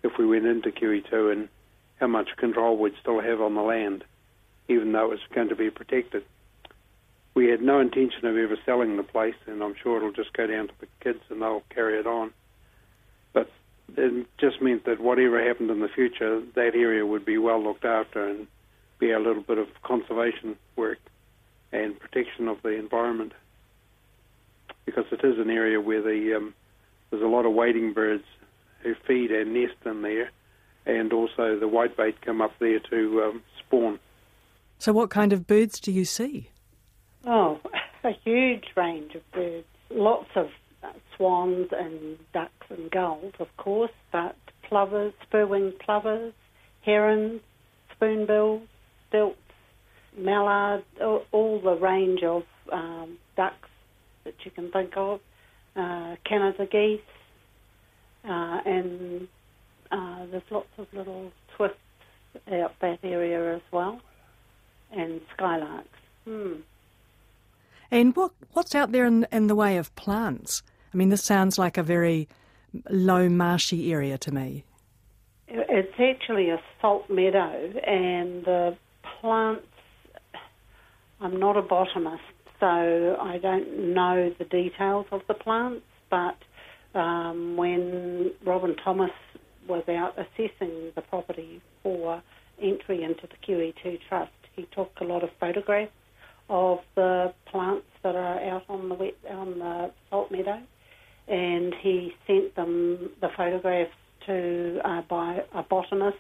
if 0.04 0.17
we 0.17 0.25
went 0.25 0.45
into 0.45 0.69
QE2 0.69 1.32
and 1.32 1.49
how 1.99 2.08
much 2.08 2.38
control 2.38 2.77
we'd 2.77 2.93
still 3.01 3.19
have 3.19 3.41
on 3.41 3.56
the 3.56 3.62
land, 3.62 4.04
even 4.67 4.91
though 4.91 5.06
it 5.06 5.10
was 5.10 5.19
going 5.34 5.49
to 5.49 5.56
be 5.56 5.69
protected 5.69 6.23
we 7.34 7.47
had 7.47 7.62
no 7.62 7.80
intention 7.80 8.25
of 8.25 8.36
ever 8.36 8.58
selling 8.65 8.97
the 8.97 9.04
place, 9.04 9.36
and 9.47 9.63
I'm 9.63 9.75
sure 9.82 9.97
it'll 9.97 10.12
just 10.12 10.34
go 10.34 10.47
down 10.47 10.67
to 10.67 10.73
the 10.80 10.88
kids 11.01 11.21
and 11.30 11.41
they'll 11.41 11.63
carry 11.69 11.97
it 11.97 12.08
on. 12.08 12.32
But 13.34 13.49
it 13.95 14.27
just 14.38 14.62
meant 14.62 14.86
that 14.86 14.99
whatever 14.99 15.41
happened 15.41 15.69
in 15.69 15.80
the 15.80 15.88
future, 15.88 16.41
that 16.56 16.75
area 16.75 17.06
would 17.06 17.25
be 17.25 17.38
well 17.38 17.63
looked 17.63 17.86
after 17.86 18.27
and 18.27 18.47
be 19.01 19.11
a 19.11 19.19
little 19.19 19.41
bit 19.41 19.57
of 19.57 19.67
conservation 19.83 20.55
work 20.77 20.99
and 21.73 21.99
protection 21.99 22.47
of 22.47 22.61
the 22.61 22.69
environment. 22.69 23.33
Because 24.85 25.05
it 25.11 25.25
is 25.25 25.37
an 25.39 25.49
area 25.49 25.81
where 25.81 26.01
the 26.01 26.35
um, 26.37 26.53
there's 27.09 27.23
a 27.23 27.27
lot 27.27 27.45
of 27.45 27.53
wading 27.53 27.93
birds 27.93 28.23
who 28.83 28.93
feed 29.07 29.31
and 29.31 29.53
nest 29.53 29.75
in 29.85 30.01
there, 30.01 30.31
and 30.85 31.11
also 31.11 31.59
the 31.59 31.67
whitebait 31.67 32.15
come 32.21 32.41
up 32.41 32.51
there 32.59 32.79
to 32.79 33.23
um, 33.23 33.43
spawn. 33.59 33.99
So, 34.79 34.93
what 34.93 35.09
kind 35.09 35.33
of 35.33 35.45
birds 35.45 35.79
do 35.79 35.91
you 35.91 36.05
see? 36.05 36.49
Oh, 37.25 37.59
a 38.03 38.11
huge 38.23 38.65
range 38.75 39.15
of 39.15 39.29
birds. 39.31 39.67
Lots 39.89 40.29
of 40.35 40.47
uh, 40.83 40.93
swans 41.15 41.69
and 41.71 42.17
ducks 42.33 42.67
and 42.69 42.89
gulls, 42.89 43.33
of 43.39 43.55
course, 43.57 43.91
but 44.11 44.35
plovers, 44.63 45.13
spur-winged 45.23 45.77
plovers, 45.79 46.33
herons, 46.81 47.41
spoonbills, 47.93 48.63
stilts, 49.12 49.38
mallard, 50.17 50.84
all, 51.02 51.24
all 51.32 51.60
the 51.60 51.76
range 51.76 52.24
of 52.24 52.43
um, 52.71 53.17
ducks 53.36 53.69
that 54.24 54.34
you 54.45 54.52
can 54.52 54.71
think 54.71 54.95
of, 54.95 55.19
uh, 55.76 56.15
Canada 56.28 56.65
geese, 56.65 57.02
uh, 58.24 58.62
and 58.65 59.28
uh, 59.91 60.26
there's 60.32 60.43
lots 60.50 60.69
of 60.78 60.88
little 60.93 61.32
twists 61.58 61.78
out 62.52 62.74
that 62.80 63.00
area 63.04 63.56
as 63.56 63.62
well, 63.71 64.00
and 64.91 65.19
skylarks. 65.38 65.86
Hmm. 66.26 66.54
And 67.89 68.15
what 68.15 68.32
what's 68.54 68.74
out 68.74 68.93
there 68.93 69.06
in, 69.06 69.28
in 69.32 69.47
the 69.47 69.56
way 69.56 69.78
of 69.78 69.93
plants? 69.95 70.63
I 70.93 70.97
mean, 70.97 71.10
this 71.10 71.24
sounds 71.24 71.58
like 71.58 71.78
a 71.78 71.84
very 71.84 72.30
low 72.89 73.28
marshy 73.28 73.91
area 73.91 74.17
to 74.19 74.32
me. 74.34 74.63
It's 75.47 76.00
actually 76.00 76.50
a 76.50 76.62
salt 76.80 77.10
meadow, 77.10 77.74
and 77.86 78.45
the 78.45 78.78
plants. 79.21 79.62
I'm 81.21 81.39
not 81.39 81.55
a 81.55 81.62
botanist, 81.62 82.23
so 82.60 82.65
I 83.21 83.38
don't 83.41 83.93
know 83.93 84.34
the 84.38 84.45
details 84.45 85.05
of 85.12 85.21
the 85.27 85.36
plants. 85.36 85.86
But 86.10 86.38
um, 86.99 87.55
when 87.55 88.31
Robin 88.45 88.75
Thomas 88.84 89.12
was 89.69 89.84
out 89.88 90.15
assessing 90.17 90.91
the 90.95 91.01
property 91.01 91.62
for 91.84 92.21
entry 92.62 93.03
into 93.03 93.27
the 93.27 93.38
QE2 93.47 93.99
Trust, 94.10 94.31
he 94.55 94.67
took 94.75 94.91
a 94.99 95.03
lot 95.03 95.23
of 95.23 95.29
photographs 95.39 95.91
of 96.49 96.79
the 96.95 97.34
plants 97.49 97.86
that 98.03 98.15
are 98.15 98.39
out 98.41 98.63
on 98.67 98.89
the 98.89 98.95
wet 98.95 99.13
on 99.29 99.60
the 99.60 99.91
salt 100.10 100.31
meadow, 100.31 100.60
and 101.27 101.73
he 101.81 102.12
sent 102.27 102.55
them 102.55 103.12
the 103.21 103.29
photographs 103.38 103.91
to 104.25 104.79
uh, 104.84 105.01
by 105.03 105.41
a 105.55 105.63
botanist 105.63 106.17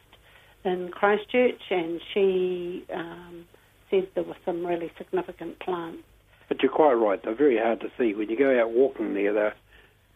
in 0.63 0.89
Christchurch, 0.89 1.61
and 1.69 2.01
she 2.13 2.85
um, 2.93 3.45
said 3.89 4.07
there 4.15 4.23
were 4.23 4.37
some 4.45 4.65
really 4.65 4.91
significant 4.97 5.59
plants. 5.59 6.03
But 6.47 6.61
you're 6.61 6.71
quite 6.71 6.93
right; 6.93 7.21
they're 7.23 7.35
very 7.35 7.57
hard 7.57 7.79
to 7.81 7.91
see 7.97 8.13
when 8.13 8.29
you 8.29 8.37
go 8.37 8.59
out 8.59 8.71
walking 8.71 9.13
there. 9.13 9.33
They're 9.33 9.55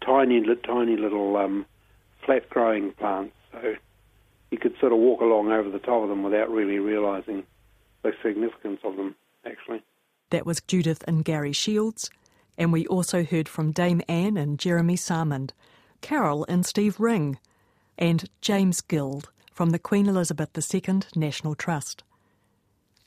tiny, 0.06 0.44
tiny 0.66 0.98
little 0.98 1.38
um, 1.38 1.66
flat-growing 2.26 2.92
plants, 2.94 3.36
so 3.52 3.76
you 4.52 4.58
could 4.58 4.76
sort 4.80 4.92
of 4.92 5.00
walk 5.00 5.22
along 5.22 5.52
over 5.52 5.70
the 5.70 5.80
top 5.80 6.04
of 6.04 6.10
them 6.10 6.24
without 6.24 6.50
really 6.50 6.80
realising 6.80 7.44
the 8.04 8.12
significance 8.22 8.80
of 8.84 8.98
them. 8.98 9.16
Actually. 9.46 9.84
That 10.32 10.46
was 10.46 10.60
Judith 10.62 11.04
and 11.08 11.24
Gary 11.24 11.54
Shields, 11.54 12.10
and 12.58 12.74
we 12.74 12.88
also 12.88 13.24
heard 13.24 13.48
from 13.48 13.72
Dame 13.72 14.02
Anne 14.10 14.38
and 14.38 14.58
Jeremy 14.58 14.96
Salmond, 14.96 15.52
Carol 16.02 16.46
and 16.50 16.66
Steve 16.66 17.00
Ring, 17.00 17.38
and 17.98 18.28
James 18.42 18.82
Guild 18.82 19.30
from 19.56 19.70
the 19.70 19.80
Queen 19.80 20.06
Elizabeth 20.08 20.50
II 20.54 21.00
National 21.16 21.56
Trust. 21.56 22.04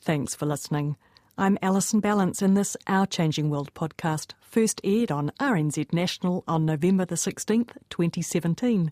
Thanks 0.01 0.33
for 0.33 0.47
listening. 0.47 0.97
I'm 1.37 1.59
Alison 1.61 2.01
Ballance 2.01 2.41
in 2.41 2.55
this 2.55 2.75
Our 2.87 3.05
Changing 3.05 3.51
World 3.51 3.71
podcast, 3.75 4.31
first 4.41 4.81
aired 4.83 5.11
on 5.11 5.31
RNZ 5.39 5.93
National 5.93 6.43
on 6.47 6.65
November 6.65 7.05
the 7.05 7.13
16th, 7.13 7.69
2017. 7.91 8.89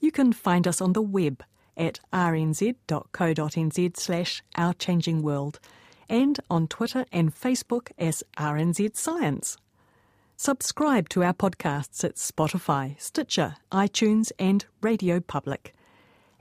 You 0.00 0.10
can 0.10 0.32
find 0.32 0.66
us 0.66 0.80
on 0.80 0.94
the 0.94 1.02
web 1.02 1.44
at 1.76 2.00
rnz.co.nz 2.10 3.96
slash 3.98 4.42
ourchangingworld 4.56 5.58
and 6.08 6.40
on 6.48 6.68
Twitter 6.68 7.04
and 7.12 7.34
Facebook 7.34 7.90
as 7.98 8.24
RNZ 8.38 8.96
Science. 8.96 9.58
Subscribe 10.38 11.10
to 11.10 11.22
our 11.22 11.34
podcasts 11.34 12.02
at 12.02 12.14
Spotify, 12.14 12.98
Stitcher, 12.98 13.56
iTunes, 13.70 14.32
and 14.38 14.64
Radio 14.80 15.20
Public. 15.20 15.74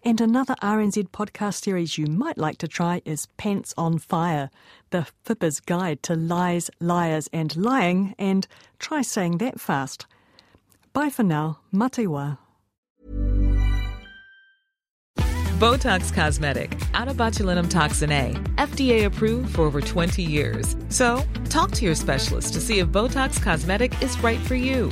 And 0.03 0.19
another 0.19 0.55
RNZ 0.63 1.09
podcast 1.09 1.63
series 1.63 1.95
you 1.95 2.07
might 2.07 2.37
like 2.37 2.57
to 2.57 2.67
try 2.67 3.03
is 3.05 3.27
Pants 3.37 3.71
on 3.77 3.99
Fire, 3.99 4.49
the 4.89 5.05
Fibber's 5.23 5.59
Guide 5.59 6.01
to 6.03 6.15
Lies, 6.15 6.71
Liars, 6.79 7.29
and 7.31 7.55
Lying, 7.55 8.15
and 8.17 8.47
try 8.79 9.03
saying 9.03 9.37
that 9.37 9.59
fast. 9.59 10.07
Bye 10.91 11.11
for 11.11 11.21
now, 11.21 11.59
mā 11.71 11.91
te 11.91 12.07
wā. 12.07 12.39
Botox 15.59 16.11
Cosmetic, 16.11 16.75
out 16.95 17.07
of 17.07 17.17
botulinum 17.17 17.69
toxin 17.69 18.11
A, 18.11 18.33
FDA 18.55 19.05
approved 19.05 19.53
for 19.53 19.61
over 19.61 19.79
20 19.81 20.23
years. 20.23 20.75
So, 20.89 21.23
talk 21.49 21.69
to 21.73 21.85
your 21.85 21.93
specialist 21.93 22.53
to 22.53 22.59
see 22.59 22.79
if 22.79 22.87
Botox 22.87 23.39
Cosmetic 23.39 24.01
is 24.01 24.19
right 24.23 24.39
for 24.39 24.55
you. 24.55 24.91